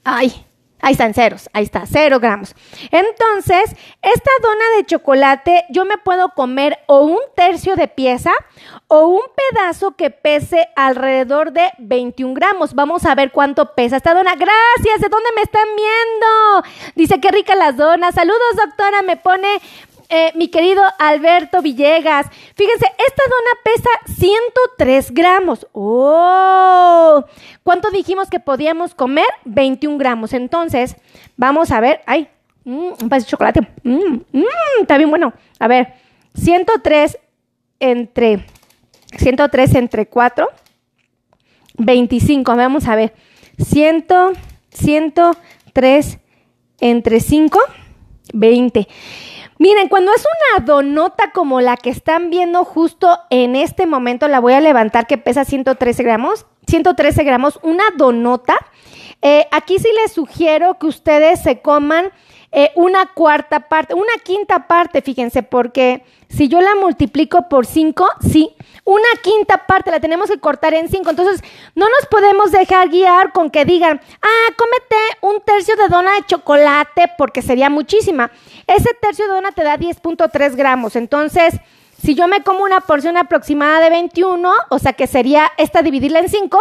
Ay, 0.02 0.45
Ahí 0.82 0.92
están 0.92 1.14
ceros, 1.14 1.48
ahí 1.54 1.64
está, 1.64 1.84
cero 1.86 2.20
gramos. 2.20 2.54
Entonces, 2.90 3.74
esta 4.02 4.30
dona 4.42 4.64
de 4.76 4.84
chocolate 4.84 5.64
yo 5.70 5.84
me 5.86 5.96
puedo 5.96 6.28
comer 6.30 6.78
o 6.86 7.00
un 7.00 7.18
tercio 7.34 7.76
de 7.76 7.88
pieza 7.88 8.30
o 8.86 9.06
un 9.06 9.22
pedazo 9.50 9.96
que 9.96 10.10
pese 10.10 10.68
alrededor 10.76 11.52
de 11.52 11.70
21 11.78 12.34
gramos. 12.34 12.74
Vamos 12.74 13.06
a 13.06 13.14
ver 13.14 13.32
cuánto 13.32 13.74
pesa 13.74 13.96
esta 13.96 14.14
dona. 14.14 14.34
Gracias, 14.34 15.00
¿de 15.00 15.08
dónde 15.08 15.30
me 15.34 15.42
están 15.42 15.68
viendo? 15.76 16.92
Dice, 16.94 17.20
qué 17.20 17.30
rica 17.30 17.54
las 17.54 17.76
donas. 17.76 18.14
Saludos, 18.14 18.56
doctora, 18.56 19.02
me 19.02 19.16
pone 19.16 19.48
eh, 20.08 20.32
mi 20.34 20.48
querido 20.48 20.82
Alberto 20.98 21.62
Villegas. 21.62 22.26
Fíjense, 22.54 22.86
esta 22.86 23.22
dona 23.24 23.50
pesa 23.64 23.88
103 24.20 25.12
gramos. 25.12 25.66
¡Oh! 25.72 27.24
¿Cuánto 27.62 27.90
dijimos 27.90 28.30
que 28.30 28.40
podíamos 28.40 28.94
comer? 28.94 29.26
21 29.44 29.98
gramos. 29.98 30.32
Entonces, 30.32 30.96
vamos 31.36 31.70
a 31.70 31.80
ver. 31.80 32.00
¡Ay! 32.06 32.28
Mm, 32.64 32.92
un 33.02 33.08
pedazo 33.08 33.26
de 33.26 33.30
chocolate. 33.30 33.60
Mm, 33.84 34.14
mm, 34.32 34.44
está 34.80 34.96
bien 34.98 35.10
bueno. 35.10 35.32
A 35.58 35.68
ver, 35.68 35.94
103 36.34 37.18
entre 37.78 38.44
103 39.16 39.74
entre 39.74 40.06
4, 40.06 40.48
25. 41.78 42.56
Vamos 42.56 42.88
a 42.88 42.96
ver. 42.96 43.14
100, 43.58 44.06
103 44.70 46.18
entre 46.80 47.20
5, 47.20 47.58
20. 48.32 48.88
Miren, 49.58 49.88
cuando 49.88 50.12
es 50.12 50.22
una 50.22 50.64
donota 50.66 51.32
como 51.32 51.62
la 51.62 51.78
que 51.78 51.88
están 51.88 52.28
viendo 52.28 52.64
justo 52.64 53.18
en 53.30 53.56
este 53.56 53.86
momento, 53.86 54.28
la 54.28 54.38
voy 54.38 54.52
a 54.52 54.60
levantar 54.60 55.06
que 55.06 55.16
pesa 55.16 55.46
113 55.46 56.02
gramos. 56.02 56.46
113 56.66 57.24
gramos, 57.24 57.58
una 57.62 57.84
donota. 57.96 58.56
Eh, 59.22 59.46
aquí 59.50 59.78
sí 59.78 59.88
les 60.02 60.12
sugiero 60.12 60.78
que 60.78 60.86
ustedes 60.86 61.42
se 61.42 61.60
coman 61.62 62.12
eh, 62.52 62.70
una 62.74 63.06
cuarta 63.06 63.60
parte, 63.60 63.94
una 63.94 64.12
quinta 64.22 64.66
parte, 64.66 65.02
fíjense, 65.02 65.42
porque 65.42 66.04
si 66.28 66.48
yo 66.48 66.60
la 66.60 66.74
multiplico 66.74 67.48
por 67.48 67.66
5, 67.66 68.06
sí, 68.20 68.54
una 68.84 69.08
quinta 69.22 69.66
parte 69.66 69.90
la 69.90 70.00
tenemos 70.00 70.30
que 70.30 70.38
cortar 70.38 70.74
en 70.74 70.88
5. 70.88 71.10
Entonces, 71.10 71.42
no 71.74 71.86
nos 71.86 72.06
podemos 72.08 72.52
dejar 72.52 72.88
guiar 72.88 73.32
con 73.32 73.50
que 73.50 73.64
digan, 73.64 74.00
ah, 74.22 74.54
cómete 74.56 74.96
un 75.22 75.40
tercio 75.40 75.76
de 75.76 75.88
dona 75.88 76.14
de 76.14 76.26
chocolate 76.26 77.12
porque 77.18 77.42
sería 77.42 77.68
muchísima. 77.68 78.30
Ese 78.66 78.90
tercio 79.00 79.26
de 79.26 79.34
dona 79.34 79.52
te 79.52 79.62
da 79.62 79.78
10.3 79.78 80.56
gramos. 80.56 80.96
Entonces, 80.96 81.54
si 82.02 82.14
yo 82.14 82.28
me 82.28 82.42
como 82.42 82.64
una 82.64 82.80
porción 82.80 83.16
aproximada 83.16 83.80
de 83.80 83.90
21, 83.90 84.50
o 84.70 84.78
sea 84.78 84.92
que 84.92 85.06
sería 85.06 85.50
esta 85.56 85.82
dividirla 85.82 86.20
en 86.20 86.28
5, 86.28 86.58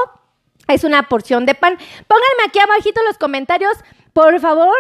es 0.67 0.83
una 0.83 1.03
porción 1.03 1.45
de 1.45 1.55
pan. 1.55 1.77
Pónganme 2.07 2.43
aquí 2.47 2.59
abajito 2.59 3.01
en 3.01 3.07
los 3.07 3.17
comentarios, 3.17 3.73
por 4.13 4.39
favor, 4.39 4.73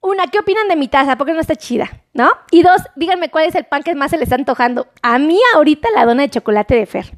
una, 0.00 0.26
¿qué 0.26 0.40
opinan 0.40 0.68
de 0.68 0.76
mi 0.76 0.88
taza? 0.88 1.16
Porque 1.16 1.32
no 1.32 1.40
está 1.40 1.54
chida, 1.54 2.02
¿no? 2.12 2.28
Y 2.50 2.62
dos, 2.62 2.82
díganme 2.96 3.30
cuál 3.30 3.46
es 3.46 3.54
el 3.54 3.64
pan 3.64 3.84
que 3.84 3.94
más 3.94 4.10
se 4.10 4.18
les 4.18 4.24
está 4.24 4.34
antojando. 4.34 4.88
A 5.00 5.18
mí 5.18 5.38
ahorita 5.54 5.88
la 5.94 6.04
dona 6.04 6.22
de 6.22 6.30
chocolate 6.30 6.74
de 6.74 6.86
Fer. 6.86 7.12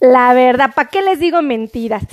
La 0.00 0.32
verdad, 0.32 0.72
¿para 0.74 0.88
qué 0.88 1.02
les 1.02 1.18
digo 1.18 1.42
mentiras? 1.42 2.04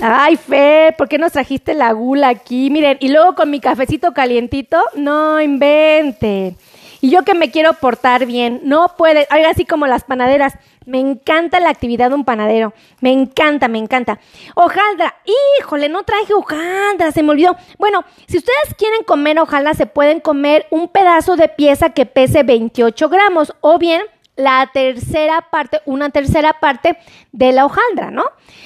Ay, 0.00 0.36
Fer, 0.36 0.94
¿por 0.96 1.08
qué 1.08 1.18
nos 1.18 1.32
trajiste 1.32 1.74
la 1.74 1.92
gula 1.92 2.28
aquí? 2.28 2.70
Miren, 2.70 2.98
y 3.00 3.08
luego 3.08 3.34
con 3.34 3.50
mi 3.50 3.58
cafecito 3.58 4.12
calientito, 4.12 4.80
no 4.94 5.40
inventen. 5.40 6.56
Y 7.00 7.10
yo 7.10 7.24
que 7.24 7.34
me 7.34 7.50
quiero 7.50 7.74
portar 7.74 8.26
bien, 8.26 8.60
no 8.64 8.94
puede, 8.96 9.26
algo 9.30 9.48
así 9.48 9.64
como 9.64 9.86
las 9.86 10.04
panaderas. 10.04 10.54
Me 10.86 11.00
encanta 11.00 11.60
la 11.60 11.70
actividad 11.70 12.08
de 12.08 12.14
un 12.14 12.24
panadero. 12.24 12.72
Me 13.00 13.12
encanta, 13.12 13.68
me 13.68 13.78
encanta. 13.78 14.18
Hojaldra. 14.54 15.16
Híjole, 15.60 15.88
no 15.88 16.02
traje 16.04 16.32
hojaldra, 16.32 17.12
se 17.12 17.22
me 17.22 17.30
olvidó. 17.30 17.56
Bueno, 17.76 18.04
si 18.26 18.38
ustedes 18.38 18.74
quieren 18.76 19.02
comer 19.04 19.38
hojaldra, 19.38 19.74
se 19.74 19.86
pueden 19.86 20.20
comer 20.20 20.66
un 20.70 20.88
pedazo 20.88 21.36
de 21.36 21.48
pieza 21.48 21.90
que 21.90 22.06
pese 22.06 22.42
28 22.42 23.08
gramos 23.08 23.52
o 23.60 23.78
bien 23.78 24.02
la 24.36 24.70
tercera 24.72 25.42
parte, 25.50 25.80
una 25.84 26.10
tercera 26.10 26.54
parte 26.60 26.96
de 27.32 27.52
la 27.52 27.66
hojaldra, 27.66 28.10
¿no? 28.10 28.24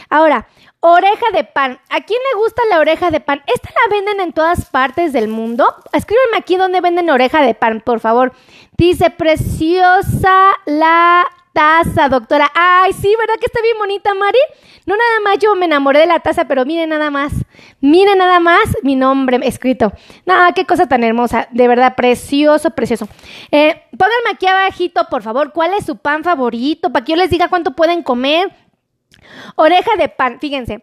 Ahora, 0.09 0.47
Oreja 0.85 1.27
de 1.33 1.45
pan. 1.45 1.79
¿A 1.91 2.01
quién 2.01 2.19
le 2.33 2.41
gusta 2.41 2.61
la 2.69 2.81
oreja 2.81 3.13
de 3.13 3.21
pan? 3.21 3.41
Esta 3.47 3.69
la 3.71 3.95
venden 3.95 4.19
en 4.19 4.33
todas 4.33 4.69
partes 4.69 5.13
del 5.13 5.29
mundo. 5.29 5.73
Escríbanme 5.93 6.39
aquí 6.39 6.57
dónde 6.57 6.81
venden 6.81 7.09
oreja 7.09 7.41
de 7.41 7.55
pan, 7.55 7.81
por 7.87 8.01
favor. 8.01 8.33
Dice, 8.77 9.11
preciosa 9.11 10.51
la 10.67 11.25
taza, 11.53 12.09
doctora. 12.09 12.51
Ay, 12.53 12.93
sí, 12.95 13.15
¿verdad 13.17 13.35
que 13.39 13.47
está 13.47 13.63
bien 13.63 13.79
bonita, 13.79 14.13
Mari? 14.15 14.39
No 14.85 14.97
nada 14.97 15.21
más 15.23 15.39
yo 15.39 15.55
me 15.55 15.67
enamoré 15.67 16.01
de 16.01 16.07
la 16.07 16.19
taza, 16.19 16.47
pero 16.47 16.65
miren 16.65 16.89
nada 16.89 17.11
más. 17.11 17.33
Miren 17.81 18.19
nada 18.19 18.41
más 18.41 18.77
mi 18.83 18.97
nombre 18.97 19.39
escrito. 19.45 19.93
Nada, 20.27 20.51
qué 20.51 20.67
cosa 20.67 20.89
tan 20.89 21.05
hermosa. 21.05 21.47
De 21.53 21.69
verdad, 21.69 21.95
precioso, 21.95 22.71
precioso. 22.71 23.07
Eh, 23.53 23.81
pónganme 23.91 24.31
aquí 24.33 24.49
abajito, 24.49 25.07
por 25.09 25.23
favor, 25.23 25.53
cuál 25.53 25.75
es 25.75 25.87
su 25.87 25.97
pan 25.97 26.25
favorito, 26.25 26.91
para 26.91 27.05
que 27.05 27.13
yo 27.13 27.17
les 27.17 27.31
diga 27.31 27.47
cuánto 27.47 27.71
pueden 27.71 28.03
comer. 28.03 28.51
Oreja 29.57 29.91
de 29.99 30.09
pan, 30.09 30.39
fíjense. 30.41 30.83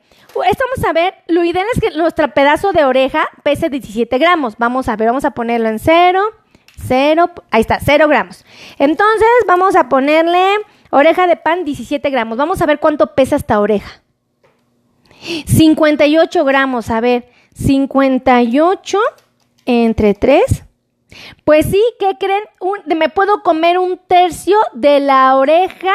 Esto 0.49 0.63
vamos 0.75 0.89
a 0.89 0.93
ver, 0.93 1.15
lo 1.27 1.43
ideal 1.43 1.65
es 1.73 1.81
que 1.81 1.97
nuestro 1.97 2.33
pedazo 2.33 2.71
de 2.71 2.85
oreja 2.85 3.27
pese 3.43 3.69
17 3.69 4.17
gramos. 4.17 4.55
Vamos 4.57 4.87
a 4.87 4.95
ver, 4.95 5.07
vamos 5.07 5.25
a 5.25 5.31
ponerlo 5.31 5.69
en 5.69 5.79
cero. 5.79 6.21
Cero, 6.87 7.29
ahí 7.51 7.61
está, 7.61 7.79
cero 7.79 8.07
gramos. 8.07 8.45
Entonces 8.77 9.27
vamos 9.47 9.75
a 9.75 9.89
ponerle 9.89 10.45
oreja 10.91 11.27
de 11.27 11.35
pan 11.35 11.65
17 11.65 12.09
gramos. 12.09 12.37
Vamos 12.37 12.61
a 12.61 12.65
ver 12.65 12.79
cuánto 12.79 13.15
pesa 13.15 13.35
esta 13.35 13.59
oreja. 13.59 14.01
58 15.45 16.45
gramos, 16.45 16.89
a 16.89 17.01
ver, 17.01 17.29
58 17.53 18.99
entre 19.65 20.13
3. 20.13 20.63
Pues 21.43 21.65
sí, 21.65 21.81
¿qué 21.99 22.15
creen? 22.19 22.43
me 22.85 23.09
puedo 23.09 23.41
comer 23.41 23.79
un 23.79 23.97
tercio 23.97 24.57
de 24.73 24.99
la 24.99 25.35
oreja 25.35 25.91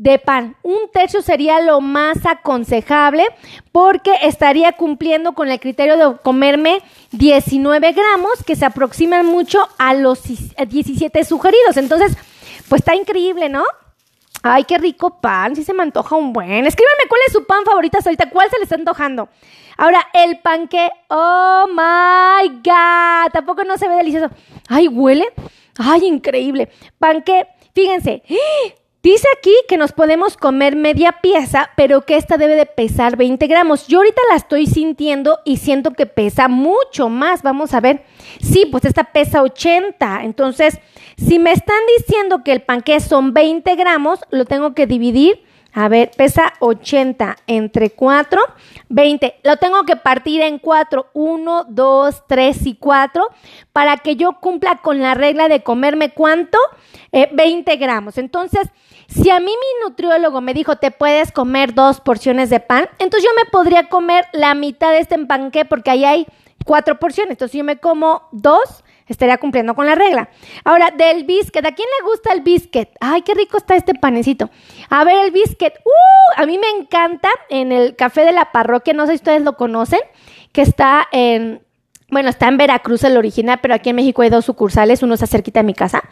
de 0.00 0.18
pan. 0.18 0.56
Un 0.62 0.78
tercio 0.90 1.20
sería 1.20 1.60
lo 1.60 1.82
más 1.82 2.24
aconsejable 2.24 3.26
porque 3.70 4.14
estaría 4.22 4.72
cumpliendo 4.72 5.32
con 5.32 5.50
el 5.50 5.60
criterio 5.60 5.98
de 5.98 6.16
comerme 6.22 6.80
19 7.12 7.92
gramos 7.92 8.42
que 8.46 8.56
se 8.56 8.64
aproximan 8.64 9.26
mucho 9.26 9.68
a 9.76 9.92
los 9.92 10.22
17 10.22 11.22
sugeridos. 11.24 11.76
Entonces, 11.76 12.16
pues 12.70 12.80
está 12.80 12.94
increíble, 12.94 13.50
¿no? 13.50 13.62
Ay, 14.42 14.64
qué 14.64 14.78
rico 14.78 15.20
pan, 15.20 15.54
sí 15.54 15.64
se 15.64 15.74
me 15.74 15.82
antoja 15.82 16.16
un 16.16 16.32
buen. 16.32 16.66
Escríbanme 16.66 17.06
cuál 17.06 17.20
es 17.26 17.34
su 17.34 17.44
pan 17.44 17.66
favorito 17.66 17.98
ahorita, 18.02 18.30
cuál 18.30 18.48
se 18.48 18.56
le 18.56 18.62
está 18.62 18.76
antojando. 18.76 19.28
Ahora, 19.76 20.06
el 20.14 20.38
panque, 20.38 20.88
oh 21.08 21.66
my 21.68 22.48
god, 22.64 23.32
tampoco 23.34 23.64
no 23.64 23.76
se 23.76 23.86
ve 23.86 23.96
delicioso. 23.96 24.34
Ay, 24.66 24.88
huele, 24.88 25.26
ay, 25.76 26.06
increíble. 26.06 26.70
Panque, 26.98 27.48
fíjense, 27.74 28.22
Dice 29.02 29.26
aquí 29.38 29.54
que 29.66 29.78
nos 29.78 29.92
podemos 29.92 30.36
comer 30.36 30.76
media 30.76 31.20
pieza, 31.22 31.70
pero 31.74 32.02
que 32.02 32.16
esta 32.16 32.36
debe 32.36 32.54
de 32.54 32.66
pesar 32.66 33.16
20 33.16 33.46
gramos. 33.46 33.86
Yo 33.86 33.98
ahorita 33.98 34.20
la 34.28 34.36
estoy 34.36 34.66
sintiendo 34.66 35.38
y 35.46 35.56
siento 35.56 35.92
que 35.92 36.04
pesa 36.04 36.48
mucho 36.48 37.08
más. 37.08 37.42
Vamos 37.42 37.72
a 37.72 37.80
ver. 37.80 38.04
Sí, 38.42 38.66
pues 38.70 38.84
esta 38.84 39.04
pesa 39.04 39.40
80. 39.40 40.24
Entonces, 40.24 40.78
si 41.16 41.38
me 41.38 41.52
están 41.52 41.80
diciendo 41.96 42.44
que 42.44 42.52
el 42.52 42.60
panqué 42.60 43.00
son 43.00 43.32
20 43.32 43.74
gramos, 43.76 44.20
lo 44.30 44.44
tengo 44.44 44.74
que 44.74 44.86
dividir. 44.86 45.44
A 45.72 45.88
ver, 45.88 46.10
pesa 46.16 46.52
80 46.58 47.36
entre 47.46 47.90
4, 47.90 48.40
20. 48.88 49.36
Lo 49.44 49.56
tengo 49.56 49.84
que 49.84 49.96
partir 49.96 50.40
en 50.40 50.58
4, 50.58 51.10
1, 51.12 51.66
2, 51.68 52.26
3 52.26 52.66
y 52.66 52.74
4 52.74 53.28
para 53.72 53.96
que 53.98 54.16
yo 54.16 54.40
cumpla 54.40 54.80
con 54.82 55.00
la 55.00 55.14
regla 55.14 55.48
de 55.48 55.62
comerme 55.62 56.12
cuánto? 56.12 56.58
20 57.12 57.72
eh, 57.72 57.76
gramos. 57.76 58.18
Entonces, 58.18 58.68
si 59.08 59.30
a 59.30 59.40
mí 59.40 59.46
mi 59.46 59.88
nutriólogo 59.88 60.40
me 60.40 60.54
dijo, 60.54 60.76
te 60.76 60.90
puedes 60.90 61.32
comer 61.32 61.74
dos 61.74 62.00
porciones 62.00 62.50
de 62.50 62.60
pan, 62.60 62.88
entonces 62.98 63.28
yo 63.28 63.34
me 63.36 63.50
podría 63.50 63.88
comer 63.88 64.26
la 64.32 64.54
mitad 64.54 64.92
de 64.92 65.00
este 65.00 65.18
panqué 65.26 65.64
porque 65.64 65.90
ahí 65.90 66.04
hay 66.04 66.26
cuatro 66.64 66.98
porciones. 66.98 67.32
Entonces, 67.32 67.56
yo 67.56 67.64
me 67.64 67.78
como 67.78 68.22
dos, 68.32 68.84
estaría 69.12 69.38
cumpliendo 69.38 69.74
con 69.74 69.86
la 69.86 69.94
regla. 69.94 70.30
Ahora, 70.64 70.90
del 70.90 71.24
biscuit, 71.24 71.64
¿a 71.64 71.72
quién 71.72 71.88
le 71.98 72.08
gusta 72.08 72.32
el 72.32 72.40
biscuit? 72.40 72.88
Ay, 73.00 73.22
qué 73.22 73.34
rico 73.34 73.56
está 73.56 73.76
este 73.76 73.94
panecito. 73.94 74.50
A 74.88 75.04
ver, 75.04 75.24
el 75.24 75.30
biscuit, 75.30 75.72
uh, 75.84 76.42
a 76.42 76.46
mí 76.46 76.58
me 76.58 76.68
encanta 76.80 77.28
en 77.48 77.72
el 77.72 77.96
café 77.96 78.24
de 78.24 78.32
la 78.32 78.52
parroquia, 78.52 78.94
no 78.94 79.06
sé 79.06 79.12
si 79.12 79.16
ustedes 79.16 79.42
lo 79.42 79.56
conocen, 79.56 80.00
que 80.52 80.62
está 80.62 81.06
en 81.12 81.62
bueno, 82.10 82.28
está 82.28 82.48
en 82.48 82.56
Veracruz 82.56 83.04
el 83.04 83.16
original, 83.16 83.58
pero 83.62 83.74
aquí 83.74 83.90
en 83.90 83.96
México 83.96 84.22
hay 84.22 84.30
dos 84.30 84.44
sucursales, 84.44 85.02
uno 85.02 85.14
está 85.14 85.26
cerquita 85.26 85.60
de 85.60 85.64
mi 85.64 85.74
casa. 85.74 86.02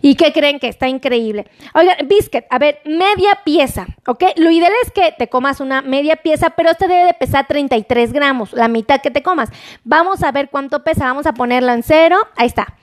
¿Y 0.00 0.14
qué 0.14 0.32
creen 0.32 0.58
que 0.58 0.68
está 0.68 0.88
increíble? 0.88 1.46
Oigan, 1.74 1.96
biscuit, 2.06 2.44
a 2.50 2.58
ver, 2.58 2.80
media 2.84 3.40
pieza, 3.44 3.86
¿ok? 4.06 4.24
Lo 4.36 4.50
ideal 4.50 4.72
es 4.84 4.90
que 4.92 5.12
te 5.16 5.28
comas 5.28 5.60
una 5.60 5.82
media 5.82 6.16
pieza, 6.16 6.50
pero 6.50 6.70
este 6.70 6.88
debe 6.88 7.06
de 7.06 7.14
pesar 7.14 7.46
33 7.46 8.12
gramos, 8.12 8.52
la 8.52 8.68
mitad 8.68 9.00
que 9.00 9.10
te 9.10 9.22
comas. 9.22 9.50
Vamos 9.84 10.22
a 10.22 10.32
ver 10.32 10.50
cuánto 10.50 10.84
pesa, 10.84 11.04
vamos 11.04 11.26
a 11.26 11.34
ponerlo 11.34 11.72
en 11.72 11.82
cero, 11.82 12.16
ahí 12.36 12.46
está. 12.46 12.76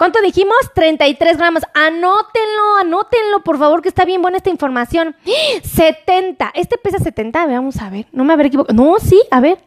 ¿Cuánto 0.00 0.22
dijimos? 0.22 0.56
33 0.74 1.36
gramos. 1.36 1.62
Anótenlo, 1.74 2.76
anótenlo, 2.80 3.44
por 3.44 3.58
favor, 3.58 3.82
que 3.82 3.90
está 3.90 4.06
bien 4.06 4.22
buena 4.22 4.38
esta 4.38 4.48
información. 4.48 5.14
70. 5.62 6.52
Este 6.54 6.78
pesa 6.78 6.98
70, 6.98 7.44
vamos 7.44 7.76
a 7.82 7.90
ver. 7.90 8.06
No 8.10 8.24
me 8.24 8.32
habré 8.32 8.48
equivocado. 8.48 8.74
No, 8.82 8.98
sí, 8.98 9.20
a 9.30 9.40
ver. 9.40 9.58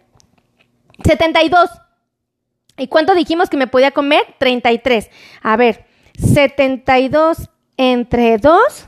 72. 1.04 1.70
¿Y 2.78 2.88
cuánto 2.88 3.14
dijimos 3.14 3.50
que 3.50 3.58
me 3.58 3.68
podía 3.68 3.92
comer? 3.92 4.36
33. 4.40 5.10
A 5.42 5.58
ver, 5.58 5.86
72 6.18 7.50
entre 7.78 8.38
2, 8.38 8.88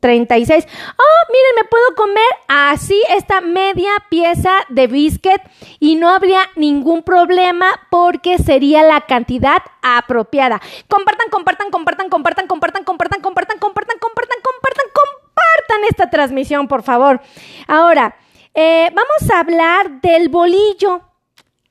36. 0.00 0.66
Oh, 0.66 1.32
miren, 1.32 1.54
me 1.56 1.68
puedo 1.68 1.94
comer 1.96 2.28
así 2.48 3.00
esta 3.10 3.40
media 3.40 3.90
pieza 4.08 4.52
de 4.68 4.86
biscuit 4.86 5.40
y 5.80 5.96
no 5.96 6.10
habría 6.10 6.40
ningún 6.54 7.02
problema 7.02 7.66
porque 7.90 8.38
sería 8.38 8.82
la 8.82 9.02
cantidad 9.02 9.58
apropiada. 9.82 10.60
Compartan, 10.88 11.28
compartan, 11.30 11.70
compartan, 11.70 12.08
compartan, 12.08 12.46
compartan, 12.46 12.84
compartan, 12.84 13.22
compartan, 13.22 13.58
compartan, 13.58 13.58
compartan, 13.58 13.98
compartan, 13.98 14.86
compartan 14.94 15.84
esta 15.90 16.10
transmisión, 16.10 16.68
por 16.68 16.82
favor. 16.82 17.20
Ahora, 17.66 18.16
eh, 18.54 18.90
vamos 18.94 19.30
a 19.30 19.40
hablar 19.40 20.00
del 20.00 20.28
bolillo. 20.28 21.02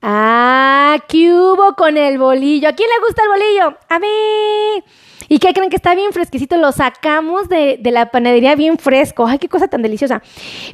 Ah, 0.08 0.98
¿qué 1.08 1.34
hubo 1.34 1.74
con 1.74 1.96
el 1.96 2.16
bolillo? 2.16 2.68
¿A 2.68 2.74
quién 2.74 2.88
le 2.88 3.04
gusta 3.04 3.24
el 3.24 3.28
bolillo? 3.28 3.76
A 3.88 3.98
mí. 3.98 4.84
¿Y 5.28 5.40
qué 5.40 5.52
creen 5.52 5.68
que 5.68 5.74
está 5.74 5.96
bien 5.96 6.12
fresquecito? 6.12 6.56
Lo 6.58 6.70
sacamos 6.70 7.48
de, 7.48 7.76
de, 7.80 7.90
la 7.90 8.12
panadería 8.12 8.54
bien 8.54 8.78
fresco. 8.78 9.26
¡Ay, 9.26 9.40
qué 9.40 9.48
cosa 9.48 9.66
tan 9.66 9.82
deliciosa! 9.82 10.22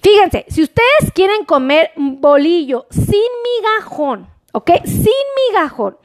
Fíjense, 0.03 0.45
si 0.49 0.63
ustedes 0.63 1.13
quieren 1.15 1.47
comer 1.47 1.93
bolillo 1.97 2.85
sin 2.91 3.23
migajón, 3.63 4.29
¿ok? 4.53 4.71
Sin 4.85 5.25
migajón. 5.49 5.97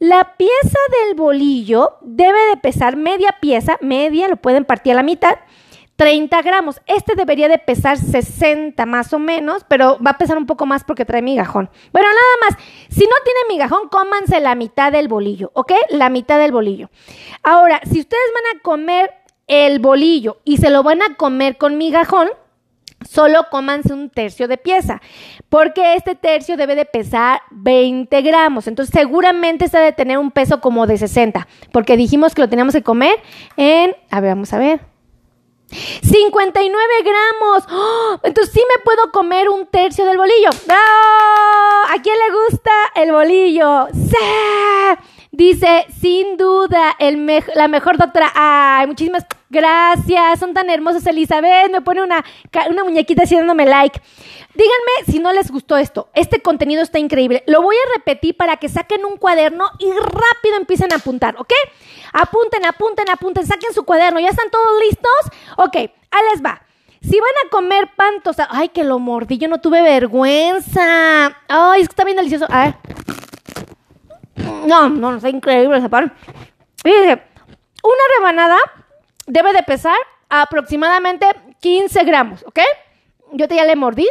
La 0.00 0.36
pieza 0.36 0.78
del 1.04 1.14
bolillo 1.14 1.98
debe 2.00 2.48
de 2.48 2.56
pesar 2.56 2.96
media 2.96 3.36
pieza, 3.40 3.78
media, 3.80 4.26
lo 4.26 4.38
pueden 4.38 4.64
partir 4.64 4.94
a 4.94 4.96
la 4.96 5.02
mitad, 5.04 5.36
30 5.96 6.42
gramos. 6.42 6.80
Este 6.86 7.14
debería 7.14 7.48
de 7.48 7.58
pesar 7.58 7.98
60 7.98 8.84
más 8.86 9.12
o 9.12 9.18
menos, 9.18 9.64
pero 9.68 9.98
va 10.04 10.12
a 10.12 10.18
pesar 10.18 10.38
un 10.38 10.46
poco 10.46 10.66
más 10.66 10.84
porque 10.84 11.04
trae 11.04 11.22
migajón. 11.22 11.70
Bueno, 11.92 12.08
nada 12.08 12.48
más, 12.48 12.64
si 12.88 13.04
no 13.04 13.14
tiene 13.24 13.40
migajón, 13.48 13.88
cómanse 13.88 14.40
la 14.40 14.54
mitad 14.54 14.92
del 14.92 15.08
bolillo, 15.08 15.50
¿ok? 15.54 15.72
La 15.90 16.10
mitad 16.10 16.38
del 16.38 16.52
bolillo. 16.52 16.90
Ahora, 17.42 17.80
si 17.84 18.00
ustedes 18.00 18.32
van 18.34 18.56
a 18.56 18.62
comer 18.62 19.10
el 19.46 19.78
bolillo 19.78 20.38
y 20.44 20.58
se 20.58 20.70
lo 20.70 20.82
van 20.82 21.02
a 21.02 21.14
comer 21.16 21.56
con 21.56 21.78
migajón, 21.78 22.28
solo 23.08 23.46
cómanse 23.50 23.92
un 23.92 24.10
tercio 24.10 24.48
de 24.48 24.58
pieza, 24.58 25.00
porque 25.48 25.94
este 25.94 26.14
tercio 26.14 26.56
debe 26.56 26.74
de 26.74 26.84
pesar 26.84 27.40
20 27.50 28.22
gramos, 28.22 28.66
entonces 28.66 28.92
seguramente 28.92 29.68
se 29.68 29.76
debe 29.76 29.90
de 29.90 29.96
tener 29.96 30.18
un 30.18 30.30
peso 30.30 30.60
como 30.60 30.86
de 30.86 30.98
60, 30.98 31.46
porque 31.72 31.96
dijimos 31.96 32.34
que 32.34 32.42
lo 32.42 32.48
teníamos 32.48 32.74
que 32.74 32.82
comer 32.82 33.14
en, 33.56 33.94
a 34.10 34.20
ver, 34.20 34.30
vamos 34.30 34.52
a 34.52 34.58
ver, 34.58 34.80
59 35.70 36.84
gramos. 37.02 37.64
¡Oh! 37.70 38.18
Entonces 38.22 38.52
sí 38.54 38.62
me 38.68 38.82
puedo 38.82 39.10
comer 39.12 39.48
un 39.48 39.66
tercio 39.66 40.04
del 40.04 40.16
bolillo. 40.16 40.50
¡Ah! 40.68 41.92
¿A 41.92 42.02
quién 42.02 42.16
le 42.18 42.34
gusta 42.34 42.70
el 42.94 43.12
bolillo? 43.12 43.88
¡Sí! 43.92 44.16
Dice, 45.32 45.86
sin 46.00 46.36
duda, 46.36 46.96
el 46.98 47.26
la 47.54 47.68
mejor 47.68 47.98
doctora. 47.98 48.32
Ay, 48.34 48.86
muchísimas 48.86 49.26
gracias. 49.50 50.38
Son 50.38 50.54
tan 50.54 50.70
hermosas, 50.70 51.06
Elizabeth. 51.06 51.70
Me 51.70 51.80
pone 51.80 52.02
una, 52.02 52.24
una 52.70 52.84
muñequita 52.84 53.24
haciéndome 53.24 53.66
like. 53.66 54.00
Díganme 54.54 55.12
si 55.12 55.18
no 55.18 55.32
les 55.32 55.50
gustó 55.50 55.76
esto. 55.76 56.08
Este 56.14 56.40
contenido 56.40 56.82
está 56.82 56.98
increíble. 56.98 57.42
Lo 57.46 57.62
voy 57.62 57.76
a 57.76 57.98
repetir 57.98 58.36
para 58.36 58.56
que 58.56 58.68
saquen 58.68 59.04
un 59.04 59.16
cuaderno 59.18 59.68
y 59.78 59.90
rápido 59.90 60.56
empiecen 60.56 60.92
a 60.92 60.96
apuntar, 60.96 61.36
¿ok? 61.38 61.52
Apunten, 62.12 62.64
apunten, 62.64 63.10
apunten, 63.10 63.46
saquen 63.46 63.74
su 63.74 63.84
cuaderno. 63.84 64.18
¿Ya 64.20 64.28
están 64.28 64.50
todos 64.50 64.80
listos? 64.80 65.12
Ok, 65.58 65.76
ahí 65.76 66.22
les 66.32 66.42
va. 66.42 66.62
Si 67.02 67.20
van 67.20 67.46
a 67.46 67.50
comer 67.50 67.90
pan 67.94 68.14
ay, 68.48 68.70
que 68.70 68.82
lo 68.82 68.98
mordí, 68.98 69.38
yo 69.38 69.46
no 69.46 69.60
tuve 69.60 69.82
vergüenza. 69.82 71.26
Ay, 71.46 71.82
es 71.82 71.88
que 71.88 71.92
está 71.92 72.04
bien 72.04 72.16
delicioso. 72.16 72.46
A 72.48 72.64
ver. 72.64 72.74
No, 74.66 74.88
no, 74.88 75.16
está 75.16 75.28
increíble 75.28 75.78
ese 75.78 75.88
pan. 75.88 76.12
Fíjense, 76.82 77.22
una 77.82 78.02
rebanada 78.18 78.56
debe 79.26 79.52
de 79.52 79.62
pesar 79.62 79.96
aproximadamente 80.28 81.26
15 81.60 82.04
gramos, 82.04 82.44
¿ok? 82.46 82.60
Yo 83.32 83.48
te 83.48 83.56
ya 83.56 83.64
le 83.64 83.76
mordí, 83.76 84.08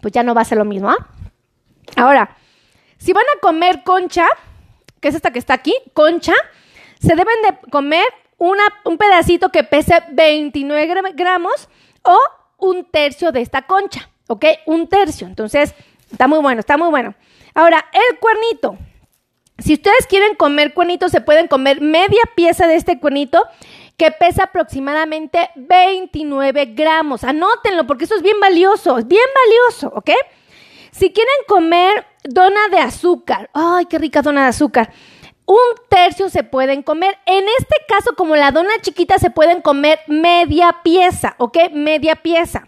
pues 0.00 0.12
ya 0.12 0.22
no 0.22 0.34
va 0.34 0.42
a 0.42 0.44
ser 0.44 0.58
lo 0.58 0.64
mismo, 0.64 0.90
¿ah? 0.90 1.08
Ahora, 1.96 2.36
si 2.98 3.12
van 3.12 3.24
a 3.36 3.40
comer 3.40 3.82
concha, 3.84 4.26
que 5.00 5.08
es 5.08 5.14
esta 5.14 5.30
que 5.30 5.38
está 5.38 5.54
aquí, 5.54 5.74
concha, 5.92 6.34
se 7.00 7.14
deben 7.14 7.36
de 7.42 7.70
comer 7.70 8.04
una, 8.38 8.62
un 8.84 8.98
pedacito 8.98 9.50
que 9.50 9.64
pese 9.64 10.02
29 10.10 11.12
gramos 11.14 11.68
o 12.02 12.18
un 12.58 12.84
tercio 12.84 13.32
de 13.32 13.42
esta 13.42 13.62
concha, 13.62 14.08
¿ok? 14.28 14.44
Un 14.66 14.88
tercio. 14.88 15.26
Entonces, 15.26 15.74
está 16.10 16.26
muy 16.26 16.40
bueno, 16.40 16.60
está 16.60 16.76
muy 16.76 16.88
bueno. 16.88 17.14
Ahora, 17.54 17.86
el 17.92 18.18
cuernito. 18.18 18.78
Si 19.58 19.72
ustedes 19.72 20.06
quieren 20.06 20.34
comer 20.34 20.74
cuernito, 20.74 21.08
se 21.08 21.22
pueden 21.22 21.48
comer 21.48 21.80
media 21.80 22.22
pieza 22.34 22.66
de 22.66 22.76
este 22.76 23.00
cuernito 23.00 23.42
que 23.96 24.10
pesa 24.10 24.44
aproximadamente 24.44 25.50
29 25.56 26.66
gramos. 26.74 27.24
Anótenlo 27.24 27.86
porque 27.86 28.04
eso 28.04 28.14
es 28.14 28.22
bien 28.22 28.38
valioso, 28.40 28.98
es 28.98 29.06
bien 29.06 29.24
valioso, 29.44 29.92
¿ok? 29.96 30.10
Si 30.90 31.12
quieren 31.12 31.34
comer 31.46 32.06
dona 32.24 32.68
de 32.70 32.78
azúcar, 32.78 33.50
ay, 33.52 33.86
qué 33.86 33.98
rica 33.98 34.22
dona 34.22 34.42
de 34.42 34.48
azúcar. 34.48 34.92
Un 35.46 35.56
tercio 35.88 36.28
se 36.28 36.42
pueden 36.42 36.82
comer. 36.82 37.16
En 37.24 37.44
este 37.58 37.76
caso, 37.86 38.14
como 38.16 38.34
la 38.34 38.50
dona 38.50 38.70
chiquita, 38.80 39.18
se 39.18 39.30
pueden 39.30 39.62
comer 39.62 40.00
media 40.08 40.78
pieza, 40.82 41.36
¿ok? 41.38 41.70
Media 41.72 42.16
pieza. 42.16 42.66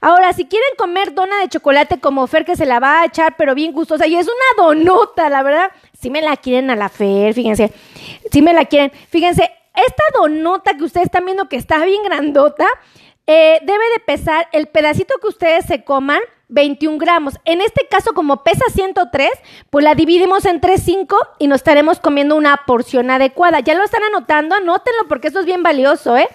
Ahora, 0.00 0.32
si 0.32 0.46
quieren 0.46 0.70
comer 0.78 1.14
dona 1.14 1.40
de 1.40 1.48
chocolate 1.48 2.00
como 2.00 2.26
Fer, 2.26 2.44
que 2.44 2.56
se 2.56 2.66
la 2.66 2.80
va 2.80 3.00
a 3.00 3.06
echar, 3.06 3.36
pero 3.36 3.54
bien 3.54 3.72
gustosa, 3.72 4.06
y 4.06 4.16
es 4.16 4.26
una 4.26 4.64
donota, 4.64 5.28
la 5.28 5.42
verdad, 5.42 5.70
si 5.98 6.10
me 6.10 6.22
la 6.22 6.36
quieren 6.36 6.70
a 6.70 6.76
la 6.76 6.88
Fer, 6.88 7.34
fíjense, 7.34 7.72
si 8.30 8.42
me 8.42 8.52
la 8.52 8.64
quieren, 8.64 8.92
fíjense, 9.10 9.50
esta 9.74 10.02
donota 10.14 10.76
que 10.76 10.84
ustedes 10.84 11.06
están 11.06 11.24
viendo 11.24 11.48
que 11.48 11.56
está 11.56 11.84
bien 11.84 12.02
grandota, 12.04 12.66
eh, 13.26 13.60
debe 13.62 13.84
de 13.94 14.00
pesar 14.04 14.48
el 14.52 14.66
pedacito 14.66 15.14
que 15.20 15.28
ustedes 15.28 15.64
se 15.64 15.84
coman 15.84 16.20
21 16.48 16.98
gramos. 16.98 17.34
En 17.44 17.60
este 17.60 17.86
caso, 17.88 18.12
como 18.12 18.42
pesa 18.42 18.64
103, 18.72 19.30
pues 19.70 19.84
la 19.84 19.94
dividimos 19.94 20.44
entre 20.44 20.76
5 20.76 21.16
y 21.38 21.46
nos 21.46 21.56
estaremos 21.56 21.98
comiendo 21.98 22.36
una 22.36 22.62
porción 22.66 23.10
adecuada. 23.10 23.60
Ya 23.60 23.74
lo 23.74 23.84
están 23.84 24.02
anotando, 24.02 24.54
anótenlo 24.54 25.08
porque 25.08 25.28
eso 25.28 25.40
es 25.40 25.46
bien 25.46 25.62
valioso, 25.62 26.16
¿eh? 26.16 26.28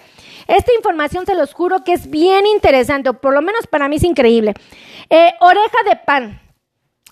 Esta 0.48 0.72
información 0.74 1.26
se 1.26 1.34
los 1.34 1.52
juro 1.52 1.84
que 1.84 1.92
es 1.92 2.08
bien 2.10 2.46
interesante, 2.46 3.10
o 3.10 3.14
por 3.14 3.34
lo 3.34 3.42
menos 3.42 3.66
para 3.66 3.86
mí 3.86 3.96
es 3.96 4.02
increíble. 4.02 4.54
Eh, 5.10 5.34
oreja 5.40 5.78
de 5.84 5.96
pan. 5.96 6.40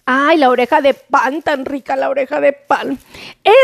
Ay, 0.08 0.38
la 0.38 0.50
oreja 0.50 0.80
de 0.80 0.94
pan, 0.94 1.42
tan 1.42 1.64
rica 1.64 1.96
la 1.96 2.08
oreja 2.08 2.40
de 2.40 2.52
pan. 2.52 2.96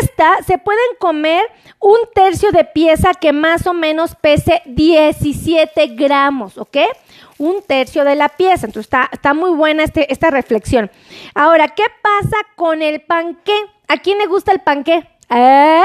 Esta 0.00 0.42
se 0.44 0.58
pueden 0.58 0.96
comer 0.98 1.44
un 1.78 1.98
tercio 2.12 2.50
de 2.50 2.64
pieza 2.64 3.14
que 3.14 3.32
más 3.32 3.68
o 3.68 3.74
menos 3.74 4.16
pese 4.16 4.60
17 4.66 5.86
gramos, 5.94 6.58
¿ok? 6.58 6.78
Un 7.38 7.62
tercio 7.62 8.04
de 8.04 8.16
la 8.16 8.28
pieza. 8.28 8.66
Entonces 8.66 8.86
está, 8.86 9.08
está 9.12 9.34
muy 9.34 9.50
buena 9.50 9.84
este, 9.84 10.12
esta 10.12 10.30
reflexión. 10.30 10.90
Ahora, 11.32 11.68
¿qué 11.68 11.84
pasa 12.02 12.36
con 12.56 12.82
el 12.82 13.02
panqué? 13.02 13.54
¿A 13.86 13.98
quién 13.98 14.18
le 14.18 14.26
gusta 14.26 14.50
el 14.50 14.62
panqué? 14.62 15.06
¿Eh? 15.30 15.82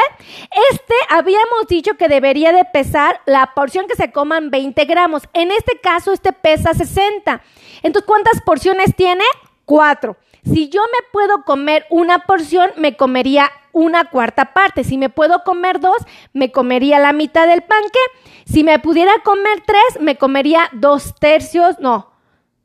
Este 0.72 0.96
habíamos 1.10 1.68
dicho 1.70 1.94
que 1.98 2.08
debería 2.08 2.52
de 2.52 2.66
pesar 2.66 3.22
la 3.28 3.54
porción 3.54 3.88
que 3.88 3.96
se 3.96 4.12
coman 4.12 4.50
20 4.50 4.86
gramos. 4.86 5.22
En 5.34 5.52
este 5.52 5.80
caso, 5.80 6.14
este 6.14 6.34
pesa 6.34 6.74
60. 6.74 7.44
Entonces, 7.84 8.08
¿cuántas 8.08 8.42
porciones 8.42 8.96
tiene? 8.96 9.24
Cuatro. 9.68 10.16
Si 10.46 10.70
yo 10.70 10.82
me 10.82 11.10
puedo 11.12 11.44
comer 11.44 11.86
una 11.90 12.20
porción, 12.20 12.72
me 12.78 12.96
comería 12.96 13.52
una 13.74 14.06
cuarta 14.06 14.54
parte. 14.54 14.86
Si 14.86 14.98
me 14.98 15.10
puedo 15.10 15.44
comer 15.44 15.82
dos, 15.82 15.98
me 16.32 16.54
comería 16.54 17.00
la 17.00 17.12
mitad 17.12 17.46
del 17.50 17.64
panque. 17.64 18.00
Si 18.46 18.64
me 18.64 18.80
pudiera 18.80 19.12
comer 19.26 19.62
tres, 19.66 20.00
me 20.02 20.16
comería 20.16 20.70
dos 20.72 21.16
tercios, 21.20 21.78
no, 21.82 22.14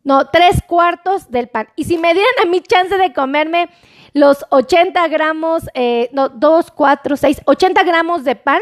no, 0.05 0.29
tres 0.29 0.62
cuartos 0.65 1.29
del 1.29 1.49
pan. 1.49 1.71
Y 1.75 1.87
si 1.87 1.99
me 1.99 2.15
dieran 2.15 2.35
a 2.41 2.47
mí 2.47 2.61
chance 2.61 2.97
de 2.97 3.12
comerme 3.12 3.69
los 4.12 4.45
80 4.51 5.09
gramos, 5.09 5.65
eh, 5.75 6.09
no, 6.12 6.29
dos, 6.29 6.71
cuatro, 6.71 7.17
seis, 7.17 7.41
80 7.47 7.83
gramos 7.83 8.23
de 8.23 8.37
pan, 8.37 8.61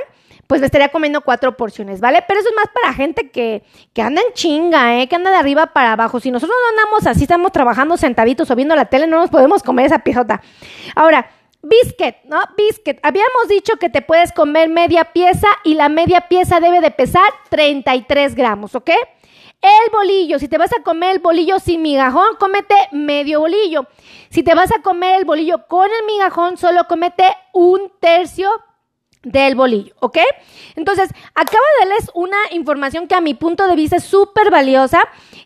pues 0.51 0.61
me 0.61 0.67
estaría 0.67 0.89
comiendo 0.89 1.21
cuatro 1.21 1.57
porciones, 1.57 2.01
¿vale? 2.01 2.25
Pero 2.27 2.41
eso 2.41 2.49
es 2.49 2.57
más 2.57 2.67
para 2.75 2.93
gente 2.93 3.31
que, 3.31 3.63
que 3.93 4.03
anda 4.03 4.21
en 4.21 4.33
chinga, 4.35 4.99
¿eh? 4.99 5.09
Que 5.09 5.15
anda 5.15 5.31
de 5.31 5.37
arriba 5.37 5.67
para 5.67 5.93
abajo. 5.93 6.19
Si 6.19 6.33
nosotros 6.33 6.59
no 6.61 6.71
andamos 6.71 7.07
así, 7.07 7.23
estamos 7.23 7.53
trabajando 7.53 7.97
sentaditos 7.97 8.51
o 8.51 8.57
viendo 8.57 8.75
la 8.75 8.87
tele, 8.87 9.07
no 9.07 9.21
nos 9.21 9.31
podemos 9.31 9.63
comer 9.63 9.87
esa 9.87 10.01
piezota. 10.01 10.43
Ahora, 10.97 11.31
biscuit, 11.63 12.17
¿no? 12.25 12.41
Biscuit. 12.57 12.99
Habíamos 13.05 13.47
dicho 13.49 13.77
que 13.77 13.91
te 13.91 14.03
puedes 14.03 14.33
comer 14.33 14.69
media 14.69 15.05
pieza 15.05 15.47
y 15.63 15.75
la 15.75 15.89
media 15.89 16.23
pieza 16.23 16.59
debe 16.59 16.81
de 16.81 16.91
pesar 16.91 17.31
33 17.51 18.35
gramos, 18.35 18.75
¿ok? 18.75 18.91
El 19.63 19.93
bolillo, 19.93 20.41
si 20.41 20.49
te 20.49 20.59
vas 20.59 20.73
a 20.77 20.83
comer 20.83 21.13
el 21.13 21.19
bolillo 21.21 21.61
sin 21.61 21.81
migajón, 21.81 22.27
cómete 22.41 22.75
medio 22.91 23.39
bolillo. 23.39 23.87
Si 24.31 24.43
te 24.43 24.57
vas 24.57 24.73
a 24.73 24.83
comer 24.83 25.21
el 25.21 25.25
bolillo 25.25 25.69
con 25.69 25.85
el 25.85 26.07
migajón, 26.07 26.57
solo 26.57 26.89
comete 26.89 27.25
un 27.53 27.93
tercio 28.01 28.51
del 29.23 29.55
bolillo, 29.55 29.95
¿ok? 30.01 30.19
Entonces, 30.77 31.11
acabo 31.35 31.63
de 31.79 31.89
darles 31.89 32.11
una 32.15 32.39
información 32.53 33.07
que 33.07 33.15
a 33.15 33.21
mi 33.21 33.35
punto 33.35 33.67
de 33.67 33.77
vista 33.77 33.97
es 33.97 34.05
súper 34.05 34.51
valiosa. 34.51 35.01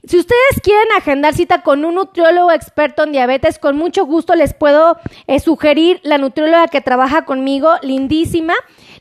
Si 0.06 0.18
ustedes 0.18 0.60
quieren 0.62 0.86
agendar 0.96 1.34
cita 1.34 1.62
con 1.62 1.84
un 1.84 1.96
nutriólogo 1.96 2.52
experto 2.52 3.02
en 3.02 3.12
diabetes, 3.12 3.58
con 3.58 3.76
mucho 3.76 4.04
gusto 4.04 4.34
les 4.34 4.54
puedo 4.54 4.98
eh, 5.26 5.40
sugerir 5.40 6.00
la 6.04 6.18
nutrióloga 6.18 6.68
que 6.68 6.80
trabaja 6.80 7.24
conmigo, 7.24 7.72
lindísima. 7.82 8.54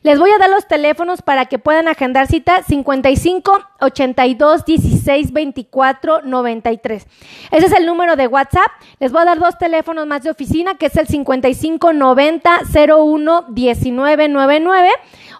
Les 0.04 0.18
voy 0.18 0.30
a 0.32 0.36
dar 0.36 0.50
los 0.50 0.68
teléfonos 0.68 1.22
para 1.22 1.46
que 1.46 1.58
puedan 1.58 1.88
agendar 1.88 2.26
cita 2.26 2.62
55 2.62 3.58
82 3.80 4.64
16 4.66 5.32
24 5.32 6.20
93. 6.20 7.06
Ese 7.50 7.66
es 7.66 7.72
el 7.72 7.86
número 7.86 8.14
de 8.14 8.26
WhatsApp. 8.26 8.70
Les 9.00 9.12
voy 9.12 9.22
a 9.22 9.24
dar 9.24 9.38
dos 9.38 9.56
teléfonos 9.56 10.06
más 10.06 10.22
de 10.22 10.30
oficina, 10.30 10.74
que 10.74 10.86
es 10.86 10.96
el 10.96 11.06
55 11.06 11.94
90 11.94 12.60
01 12.86 13.46
19 13.48 14.28
99. 14.28 14.90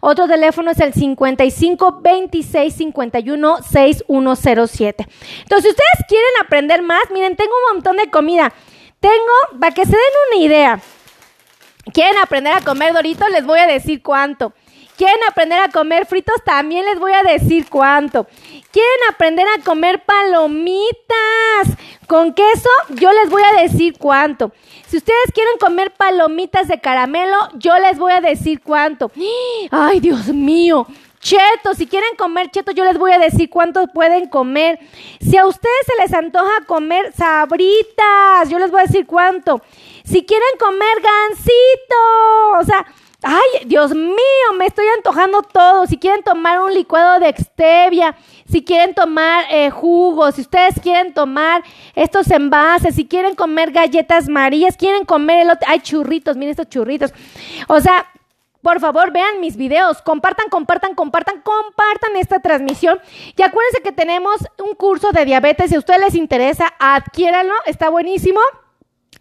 Otro 0.00 0.26
teléfono 0.26 0.70
es 0.70 0.80
el 0.80 0.94
55 0.94 2.00
26 2.02 2.74
51 2.74 3.58
6107. 3.70 5.06
Entonces, 5.42 5.62
si 5.62 5.68
ustedes 5.68 6.08
quieren 6.08 6.30
aprender 6.42 6.80
más, 6.80 7.02
miren, 7.12 7.36
tengo 7.36 7.52
un 7.68 7.74
montón 7.74 7.98
de 7.98 8.10
comida. 8.10 8.50
Tengo, 8.98 9.60
para 9.60 9.74
que 9.74 9.84
se 9.84 9.92
den 9.92 10.00
una 10.30 10.42
idea, 10.42 10.80
quieren 11.92 12.18
aprender 12.18 12.52
a 12.52 12.60
comer 12.60 12.92
doritos, 12.92 13.30
les 13.30 13.44
voy 13.44 13.58
a 13.58 13.66
decir 13.66 14.02
cuánto. 14.02 14.52
Quieren 14.96 15.18
aprender 15.28 15.58
a 15.60 15.70
comer 15.70 16.06
fritos, 16.06 16.36
también 16.44 16.84
les 16.84 17.00
voy 17.00 17.12
a 17.12 17.24
decir 17.24 17.66
cuánto. 17.68 18.28
Quieren 18.70 19.00
aprender 19.10 19.44
a 19.48 19.62
comer 19.62 20.04
palomitas 20.04 21.04
con 22.06 22.32
queso, 22.32 22.68
yo 22.90 23.12
les 23.12 23.28
voy 23.28 23.42
a 23.42 23.62
decir 23.62 23.98
cuánto. 23.98 24.52
Si 24.86 24.98
ustedes 24.98 25.32
quieren 25.32 25.58
comer 25.58 25.92
palomitas 25.92 26.68
de 26.68 26.80
caramelo, 26.80 27.36
yo 27.54 27.76
les 27.78 27.98
voy 27.98 28.12
a 28.12 28.20
decir 28.20 28.60
cuánto. 28.62 29.10
Ay, 29.72 29.98
Dios 29.98 30.28
mío. 30.28 30.86
Cheto, 31.18 31.74
si 31.74 31.86
quieren 31.86 32.16
comer 32.18 32.50
cheto, 32.50 32.70
yo 32.70 32.84
les 32.84 32.98
voy 32.98 33.10
a 33.12 33.18
decir 33.18 33.48
cuántos 33.48 33.88
pueden 33.94 34.28
comer. 34.28 34.78
Si 35.20 35.38
a 35.38 35.46
ustedes 35.46 35.86
se 35.86 36.02
les 36.02 36.12
antoja 36.12 36.66
comer 36.66 37.12
sabritas, 37.14 38.50
yo 38.50 38.58
les 38.58 38.70
voy 38.70 38.82
a 38.82 38.84
decir 38.84 39.06
cuánto. 39.06 39.62
Si 40.04 40.24
quieren 40.24 40.58
comer 40.58 41.00
gansito, 41.02 42.60
o 42.60 42.64
sea, 42.64 42.86
Ay, 43.26 43.64
Dios 43.64 43.94
mío, 43.94 44.46
me 44.58 44.66
estoy 44.66 44.84
antojando 44.94 45.40
todo. 45.42 45.86
Si 45.86 45.96
quieren 45.96 46.22
tomar 46.22 46.60
un 46.60 46.74
licuado 46.74 47.20
de 47.20 47.34
stevia, 47.34 48.14
si 48.46 48.62
quieren 48.62 48.94
tomar 48.94 49.46
eh, 49.48 49.70
jugos, 49.70 50.34
si 50.34 50.42
ustedes 50.42 50.78
quieren 50.78 51.14
tomar 51.14 51.64
estos 51.94 52.30
envases, 52.30 52.96
si 52.96 53.06
quieren 53.06 53.34
comer 53.34 53.72
galletas 53.72 54.28
marías, 54.28 54.76
quieren 54.76 55.06
comer 55.06 55.40
el 55.40 55.50
otro. 55.50 55.66
Ay, 55.66 55.80
churritos, 55.80 56.36
miren 56.36 56.50
estos 56.50 56.68
churritos. 56.68 57.14
O 57.66 57.80
sea, 57.80 58.06
por 58.60 58.78
favor, 58.78 59.10
vean 59.10 59.40
mis 59.40 59.56
videos, 59.56 60.02
compartan, 60.02 60.50
compartan, 60.50 60.94
compartan, 60.94 61.40
compartan 61.40 62.16
esta 62.16 62.40
transmisión. 62.40 63.00
Y 63.38 63.42
acuérdense 63.42 63.80
que 63.82 63.92
tenemos 63.92 64.36
un 64.58 64.74
curso 64.74 65.12
de 65.12 65.24
diabetes. 65.24 65.70
Si 65.70 65.76
a 65.76 65.78
ustedes 65.78 66.00
les 66.00 66.14
interesa, 66.14 66.74
adquiéranlo, 66.78 67.54
está 67.64 67.88
buenísimo. 67.88 68.40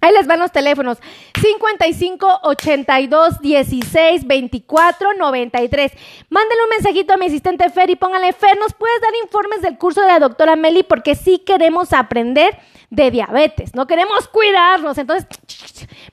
Ahí 0.03 0.11
les 0.11 0.27
van 0.27 0.39
los 0.39 0.51
teléfonos. 0.51 0.97
55 1.41 2.39
82 2.43 3.39
16 3.39 4.27
24 4.27 5.13
93. 5.13 5.91
Mándenle 6.29 6.63
un 6.65 6.69
mensajito 6.71 7.13
a 7.13 7.17
mi 7.17 7.27
asistente 7.27 7.69
Fer 7.69 7.89
y 7.89 7.95
pónganle 7.95 8.33
Fer, 8.33 8.57
¿nos 8.59 8.73
puedes 8.73 8.99
dar 8.99 9.11
informes 9.23 9.61
del 9.61 9.77
curso 9.77 10.01
de 10.01 10.07
la 10.07 10.19
doctora 10.19 10.57
Meli? 10.57 10.83
Porque 10.83 11.15
sí 11.15 11.39
queremos 11.39 11.93
aprender 11.93 12.59
de 12.89 13.11
diabetes, 13.11 13.73
no 13.73 13.87
queremos 13.87 14.27
cuidarnos. 14.27 14.97
Entonces, 14.97 15.25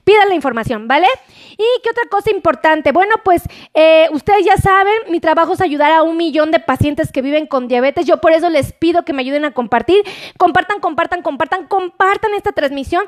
pidan 0.05 0.29
la 0.29 0.35
información, 0.35 0.87
¿vale? 0.89 1.09
¿Y 1.53 1.83
qué 1.83 1.91
otra 1.91 2.05
cosa 2.11 2.31
importante? 2.31 2.91
Bueno, 2.91 3.17
pues 3.23 3.43
eh, 3.75 4.09
ustedes 4.13 4.47
ya 4.47 4.57
saben, 4.57 4.95
mi 5.11 5.21
trabajo 5.21 5.53
es 5.53 5.61
ayudar 5.61 5.93
a 5.93 6.03
un 6.03 6.17
millón 6.17 6.51
de 6.53 6.59
pacientes 6.59 7.13
que 7.13 7.21
viven 7.21 7.47
con 7.47 7.69
diabetes. 7.69 8.07
Yo 8.07 8.17
por 8.17 8.33
eso 8.33 8.49
les 8.49 8.73
pido 8.73 9.05
que 9.05 9.13
me 9.13 9.21
ayuden 9.21 9.45
a 9.45 9.53
compartir. 9.53 10.03
Compartan, 10.39 10.81
compartan, 10.81 11.21
compartan, 11.21 11.67
compartan 11.67 12.33
esta 12.33 12.53
transmisión. 12.53 13.05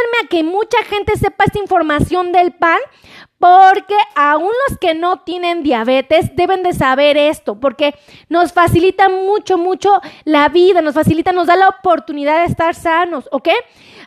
Ayúdenme 0.00 0.24
a 0.24 0.28
que 0.28 0.44
mucha 0.44 0.82
gente 0.84 1.16
sepa 1.16 1.44
esta 1.44 1.58
información 1.58 2.32
del 2.32 2.52
pan 2.52 2.78
porque 3.38 3.96
aún 4.14 4.50
los 4.68 4.78
que 4.78 4.94
no 4.94 5.20
tienen 5.20 5.62
diabetes 5.62 6.36
deben 6.36 6.62
de 6.62 6.74
saber 6.74 7.16
esto, 7.16 7.58
porque 7.58 7.94
nos 8.28 8.52
facilita 8.52 9.08
mucho, 9.08 9.56
mucho 9.56 10.00
la 10.24 10.48
vida, 10.48 10.82
nos 10.82 10.94
facilita, 10.94 11.32
nos 11.32 11.46
da 11.46 11.56
la 11.56 11.68
oportunidad 11.68 12.40
de 12.40 12.52
estar 12.52 12.74
sanos, 12.74 13.28
¿ok? 13.32 13.48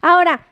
Ahora, 0.01 0.47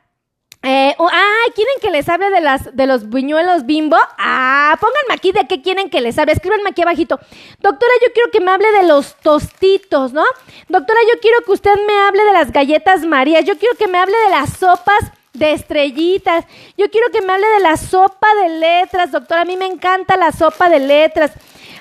eh, 0.64 0.96
ah, 0.98 1.52
¿quieren 1.56 1.76
que 1.82 1.90
les 1.90 2.10
hable 2.10 2.30
de, 2.32 2.42
las, 2.42 2.76
de 2.76 2.88
los 2.88 3.08
buñuelos 3.08 3.66
bimbo? 3.66 3.98
Ah, 4.18 4.78
pónganme 4.80 5.14
aquí 5.16 5.32
de 5.32 5.48
qué 5.48 5.62
quieren 5.62 5.90
que 5.90 6.02
les 6.02 6.18
hable. 6.20 6.34
Escríbanme 6.34 6.70
aquí 6.70 6.82
abajito. 6.84 7.20
Doctora, 7.60 7.92
yo 8.06 8.14
quiero 8.14 8.32
que 8.32 8.42
me 8.42 8.52
hable 8.52 8.72
de 8.72 8.84
los 8.88 9.16
tostitos, 9.18 10.14
¿no? 10.14 10.24
Doctora, 10.70 11.00
yo 11.12 11.20
quiero 11.20 11.38
que 11.46 11.52
usted 11.52 11.74
me 11.88 11.98
hable 12.08 12.24
de 12.26 12.34
las 12.34 12.52
galletas 12.52 13.04
María. 13.06 13.42
Yo 13.42 13.58
quiero 13.58 13.76
que 13.76 13.88
me 13.88 13.98
hable 13.98 14.16
de 14.26 14.30
las 14.30 14.54
sopas 14.58 15.12
de 15.34 15.54
estrellitas. 15.54 16.46
Yo 16.78 16.90
quiero 16.90 17.08
que 17.12 17.22
me 17.22 17.34
hable 17.34 17.48
de 17.48 17.60
la 17.62 17.78
sopa 17.78 18.28
de 18.44 18.50
letras, 18.50 19.12
doctora. 19.12 19.42
A 19.42 19.46
mí 19.46 19.56
me 19.56 19.66
encanta 19.66 20.18
la 20.18 20.32
sopa 20.32 20.70
de 20.70 20.80
letras. 20.80 21.32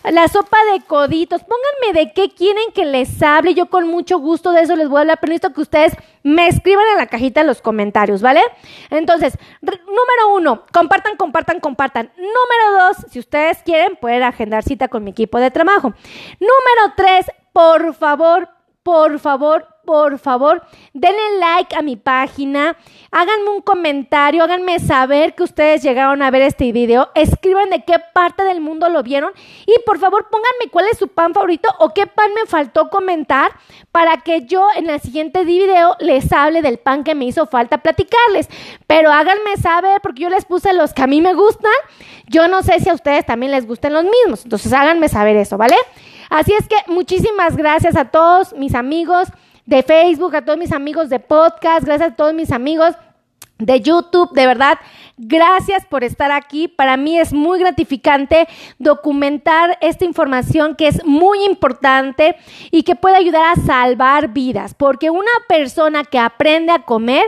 La 0.04 0.28
sopa 0.28 0.56
de 0.72 0.80
coditos. 0.82 1.42
Pónganme 1.42 2.00
de 2.00 2.12
qué 2.12 2.30
quieren 2.30 2.72
que 2.74 2.84
les 2.84 3.22
hable. 3.22 3.54
Yo 3.54 3.66
con 3.66 3.86
mucho 3.86 4.18
gusto 4.18 4.52
de 4.52 4.62
eso 4.62 4.76
les 4.76 4.88
voy 4.88 4.98
a 4.98 5.00
hablar. 5.00 5.18
Pero 5.20 5.32
necesito 5.32 5.52
que 5.52 5.60
ustedes 5.60 5.92
me 6.22 6.46
escriban 6.46 6.86
en 6.92 6.98
la 6.98 7.06
cajita 7.06 7.40
en 7.40 7.46
los 7.46 7.60
comentarios, 7.60 8.22
¿vale? 8.22 8.40
Entonces, 8.90 9.36
número 9.62 10.34
uno, 10.34 10.64
compartan, 10.72 11.16
compartan, 11.16 11.60
compartan. 11.60 12.12
Número 12.16 12.86
dos, 12.86 13.06
si 13.10 13.18
ustedes 13.18 13.58
quieren, 13.62 13.96
pueden 13.96 14.22
agendar 14.22 14.62
cita 14.62 14.88
con 14.88 15.04
mi 15.04 15.10
equipo 15.10 15.38
de 15.38 15.50
trabajo. 15.50 15.92
Número 16.38 16.94
tres, 16.96 17.26
por 17.52 17.94
favor, 17.94 18.48
por 18.82 19.18
favor, 19.18 19.66
por 19.84 20.18
favor, 20.18 20.62
denle 20.94 21.38
like 21.38 21.76
a 21.76 21.82
mi 21.82 21.96
página, 21.96 22.76
háganme 23.10 23.50
un 23.50 23.60
comentario, 23.60 24.42
háganme 24.42 24.78
saber 24.78 25.34
que 25.34 25.42
ustedes 25.42 25.82
llegaron 25.82 26.22
a 26.22 26.30
ver 26.30 26.42
este 26.42 26.72
video, 26.72 27.10
escriban 27.14 27.68
de 27.68 27.84
qué 27.84 27.96
parte 28.14 28.42
del 28.42 28.60
mundo 28.62 28.88
lo 28.88 29.02
vieron 29.02 29.32
y 29.66 29.74
por 29.84 29.98
favor 29.98 30.28
pónganme 30.30 30.70
cuál 30.70 30.86
es 30.90 30.96
su 30.96 31.08
pan 31.08 31.34
favorito 31.34 31.68
o 31.78 31.90
qué 31.90 32.06
pan 32.06 32.30
me 32.34 32.48
faltó 32.48 32.88
comentar 32.88 33.50
para 33.92 34.18
que 34.18 34.46
yo 34.46 34.66
en 34.76 34.88
el 34.88 35.00
siguiente 35.00 35.44
video 35.44 35.96
les 36.00 36.32
hable 36.32 36.62
del 36.62 36.78
pan 36.78 37.04
que 37.04 37.14
me 37.14 37.26
hizo 37.26 37.46
falta 37.46 37.78
platicarles. 37.78 38.48
Pero 38.86 39.12
háganme 39.12 39.56
saber 39.60 40.00
porque 40.00 40.22
yo 40.22 40.30
les 40.30 40.46
puse 40.46 40.72
los 40.72 40.94
que 40.94 41.02
a 41.02 41.06
mí 41.06 41.20
me 41.20 41.34
gustan, 41.34 41.72
yo 42.28 42.48
no 42.48 42.62
sé 42.62 42.80
si 42.80 42.88
a 42.88 42.94
ustedes 42.94 43.26
también 43.26 43.52
les 43.52 43.66
gustan 43.66 43.92
los 43.92 44.04
mismos, 44.04 44.44
entonces 44.44 44.72
háganme 44.72 45.08
saber 45.08 45.36
eso, 45.36 45.58
¿vale? 45.58 45.76
Así 46.30 46.52
es 46.52 46.68
que 46.68 46.76
muchísimas 46.86 47.56
gracias 47.56 47.96
a 47.96 48.06
todos 48.06 48.54
mis 48.54 48.76
amigos 48.76 49.28
de 49.66 49.82
Facebook, 49.82 50.36
a 50.36 50.44
todos 50.44 50.58
mis 50.58 50.72
amigos 50.72 51.10
de 51.10 51.18
podcast, 51.18 51.84
gracias 51.84 52.12
a 52.12 52.16
todos 52.16 52.32
mis 52.32 52.52
amigos 52.52 52.94
de 53.58 53.80
YouTube, 53.80 54.32
de 54.32 54.46
verdad, 54.46 54.78
gracias 55.18 55.84
por 55.84 56.02
estar 56.02 56.32
aquí. 56.32 56.68
Para 56.68 56.96
mí 56.96 57.18
es 57.18 57.32
muy 57.32 57.58
gratificante 57.58 58.48
documentar 58.78 59.76
esta 59.80 60.04
información 60.04 60.76
que 60.76 60.88
es 60.88 61.04
muy 61.04 61.44
importante 61.44 62.36
y 62.70 62.84
que 62.84 62.96
puede 62.96 63.16
ayudar 63.16 63.52
a 63.52 63.60
salvar 63.60 64.28
vidas, 64.28 64.74
porque 64.74 65.10
una 65.10 65.26
persona 65.48 66.04
que 66.04 66.18
aprende 66.18 66.72
a 66.72 66.84
comer 66.84 67.24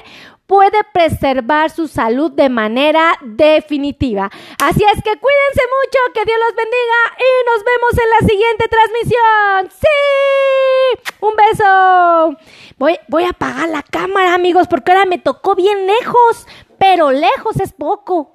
puede 0.47 0.79
preservar 0.93 1.71
su 1.71 1.89
salud 1.89 2.33
de 2.33 2.49
manera 2.49 3.19
definitiva. 3.23 4.31
Así 4.63 4.85
es 4.85 5.03
que 5.03 5.19
cuídense 5.19 5.63
mucho, 5.81 5.99
que 6.15 6.25
Dios 6.25 6.39
los 6.39 6.57
bendiga 6.57 7.01
y 7.19 7.31
nos 7.47 7.65
vemos 7.65 7.93
en 7.93 8.11
la 8.11 8.29
siguiente 8.29 8.69
transmisión. 8.69 9.71
¡Sí! 9.81 11.17
Un 11.21 11.33
beso. 11.37 12.39
Voy, 12.79 12.99
voy 13.09 13.25
a 13.25 13.31
apagar 13.31 13.69
la 13.69 13.83
cámara, 13.83 14.35
amigos, 14.35 14.69
porque 14.69 14.93
ahora 14.93 15.07
me 15.07 15.19
tocó 15.19 15.55
bien 15.55 15.87
lejos, 15.87 16.47
pero 16.79 17.13
lejos 17.13 17.61
es 17.61 17.73
poco. 17.73 18.35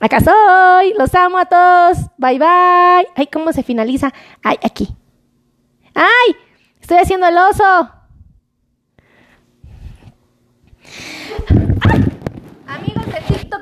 Acá 0.00 0.20
soy, 0.20 0.94
los 0.98 1.14
amo 1.14 1.38
a 1.38 1.44
todos. 1.44 1.98
Bye 2.16 2.38
bye. 2.38 3.08
Ay, 3.16 3.26
¿cómo 3.30 3.52
se 3.52 3.62
finaliza? 3.62 4.12
Ay, 4.42 4.58
aquí. 4.62 4.88
Ay, 5.94 6.36
estoy 6.80 6.98
haciendo 6.98 7.26
el 7.26 7.36
oso. 7.36 7.99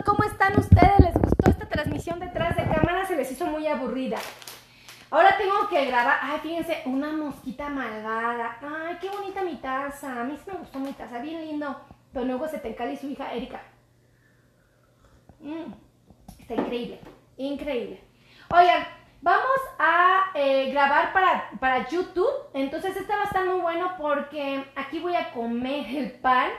¿Cómo 0.04 0.24
están 0.24 0.58
ustedes? 0.58 0.98
¿Les 1.00 1.14
gustó 1.14 1.50
esta 1.50 1.66
transmisión 1.66 2.20
detrás 2.20 2.56
de 2.56 2.64
cámara? 2.64 3.06
Se 3.06 3.16
les 3.16 3.30
hizo 3.32 3.46
muy 3.46 3.66
aburrida. 3.66 4.18
Ahora 5.10 5.36
tengo 5.38 5.68
que 5.68 5.86
grabar. 5.86 6.18
Ay, 6.22 6.40
fíjense, 6.42 6.82
una 6.84 7.12
mosquita 7.12 7.68
malvada. 7.70 8.58
Ay, 8.60 8.98
qué 9.00 9.08
bonita 9.08 9.42
mi 9.42 9.56
taza. 9.56 10.20
A 10.20 10.24
mí 10.24 10.36
sí 10.36 10.50
me 10.50 10.58
gustó 10.58 10.78
mi 10.78 10.92
taza, 10.92 11.20
bien 11.20 11.40
lindo. 11.40 11.80
Pero 12.12 12.26
luego 12.26 12.48
se 12.48 12.58
te 12.58 12.68
encala 12.68 12.92
y 12.92 12.96
su 12.96 13.08
hija 13.08 13.32
Erika. 13.32 13.62
Mm, 15.40 15.72
está 16.38 16.54
increíble, 16.54 17.00
increíble. 17.36 18.02
Oigan, 18.50 18.86
vamos 19.22 19.60
a 19.78 20.30
eh, 20.34 20.70
grabar 20.70 21.12
para, 21.12 21.50
para 21.60 21.88
YouTube. 21.88 22.32
Entonces, 22.52 22.96
este 22.96 23.12
va 23.12 23.22
a 23.22 23.26
estar 23.26 23.46
muy 23.46 23.60
bueno 23.60 23.94
porque 23.98 24.70
aquí 24.76 25.00
voy 25.00 25.14
a 25.14 25.32
comer 25.32 25.86
el 25.96 26.12
pan 26.12 26.50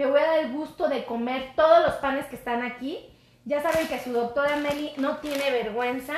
me 0.00 0.10
voy 0.10 0.20
a 0.20 0.26
dar 0.26 0.38
el 0.38 0.52
gusto 0.52 0.88
de 0.88 1.04
comer 1.04 1.52
todos 1.54 1.84
los 1.84 1.94
panes 1.96 2.26
que 2.26 2.36
están 2.36 2.62
aquí. 2.62 2.98
Ya 3.44 3.62
saben 3.62 3.86
que 3.86 4.00
su 4.00 4.12
doctora 4.12 4.56
Meli 4.56 4.92
no 4.96 5.18
tiene 5.18 5.50
vergüenza. 5.50 6.14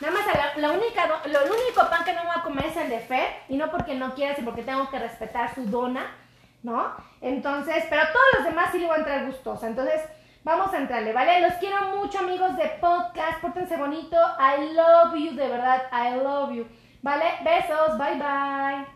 Nada 0.00 0.14
más 0.14 0.56
la, 0.56 0.70
única, 0.72 1.06
lo, 1.26 1.40
único 1.40 1.88
pan 1.90 2.04
que 2.04 2.12
no 2.12 2.24
voy 2.24 2.32
a 2.34 2.42
comer 2.42 2.66
es 2.66 2.76
el 2.76 2.88
de 2.88 3.00
Fer. 3.00 3.28
Y 3.48 3.56
no 3.56 3.70
porque 3.70 3.94
no 3.94 4.14
quiera, 4.14 4.34
sino 4.34 4.46
porque 4.46 4.62
tengo 4.62 4.88
que 4.90 4.98
respetar 4.98 5.54
su 5.54 5.66
dona, 5.66 6.14
¿no? 6.62 6.94
Entonces, 7.20 7.84
pero 7.90 8.02
todos 8.12 8.26
los 8.38 8.44
demás 8.44 8.70
sí 8.72 8.78
le 8.78 8.86
voy 8.86 8.96
a 8.96 8.98
entrar 8.98 9.26
gustosa. 9.26 9.66
Entonces, 9.66 10.00
Vamos 10.46 10.72
a 10.72 10.76
entrarle, 10.76 11.12
¿vale? 11.12 11.40
Los 11.40 11.54
quiero 11.54 11.96
mucho, 11.96 12.20
amigos 12.20 12.56
de 12.56 12.68
podcast. 12.80 13.40
Pórtense 13.40 13.76
bonito. 13.76 14.16
I 14.38 14.74
love 14.74 15.12
you, 15.16 15.34
de 15.34 15.48
verdad. 15.48 15.82
I 15.90 16.22
love 16.22 16.52
you. 16.52 16.68
¿Vale? 17.02 17.24
Besos. 17.42 17.98
Bye, 17.98 18.14
bye. 18.14 18.84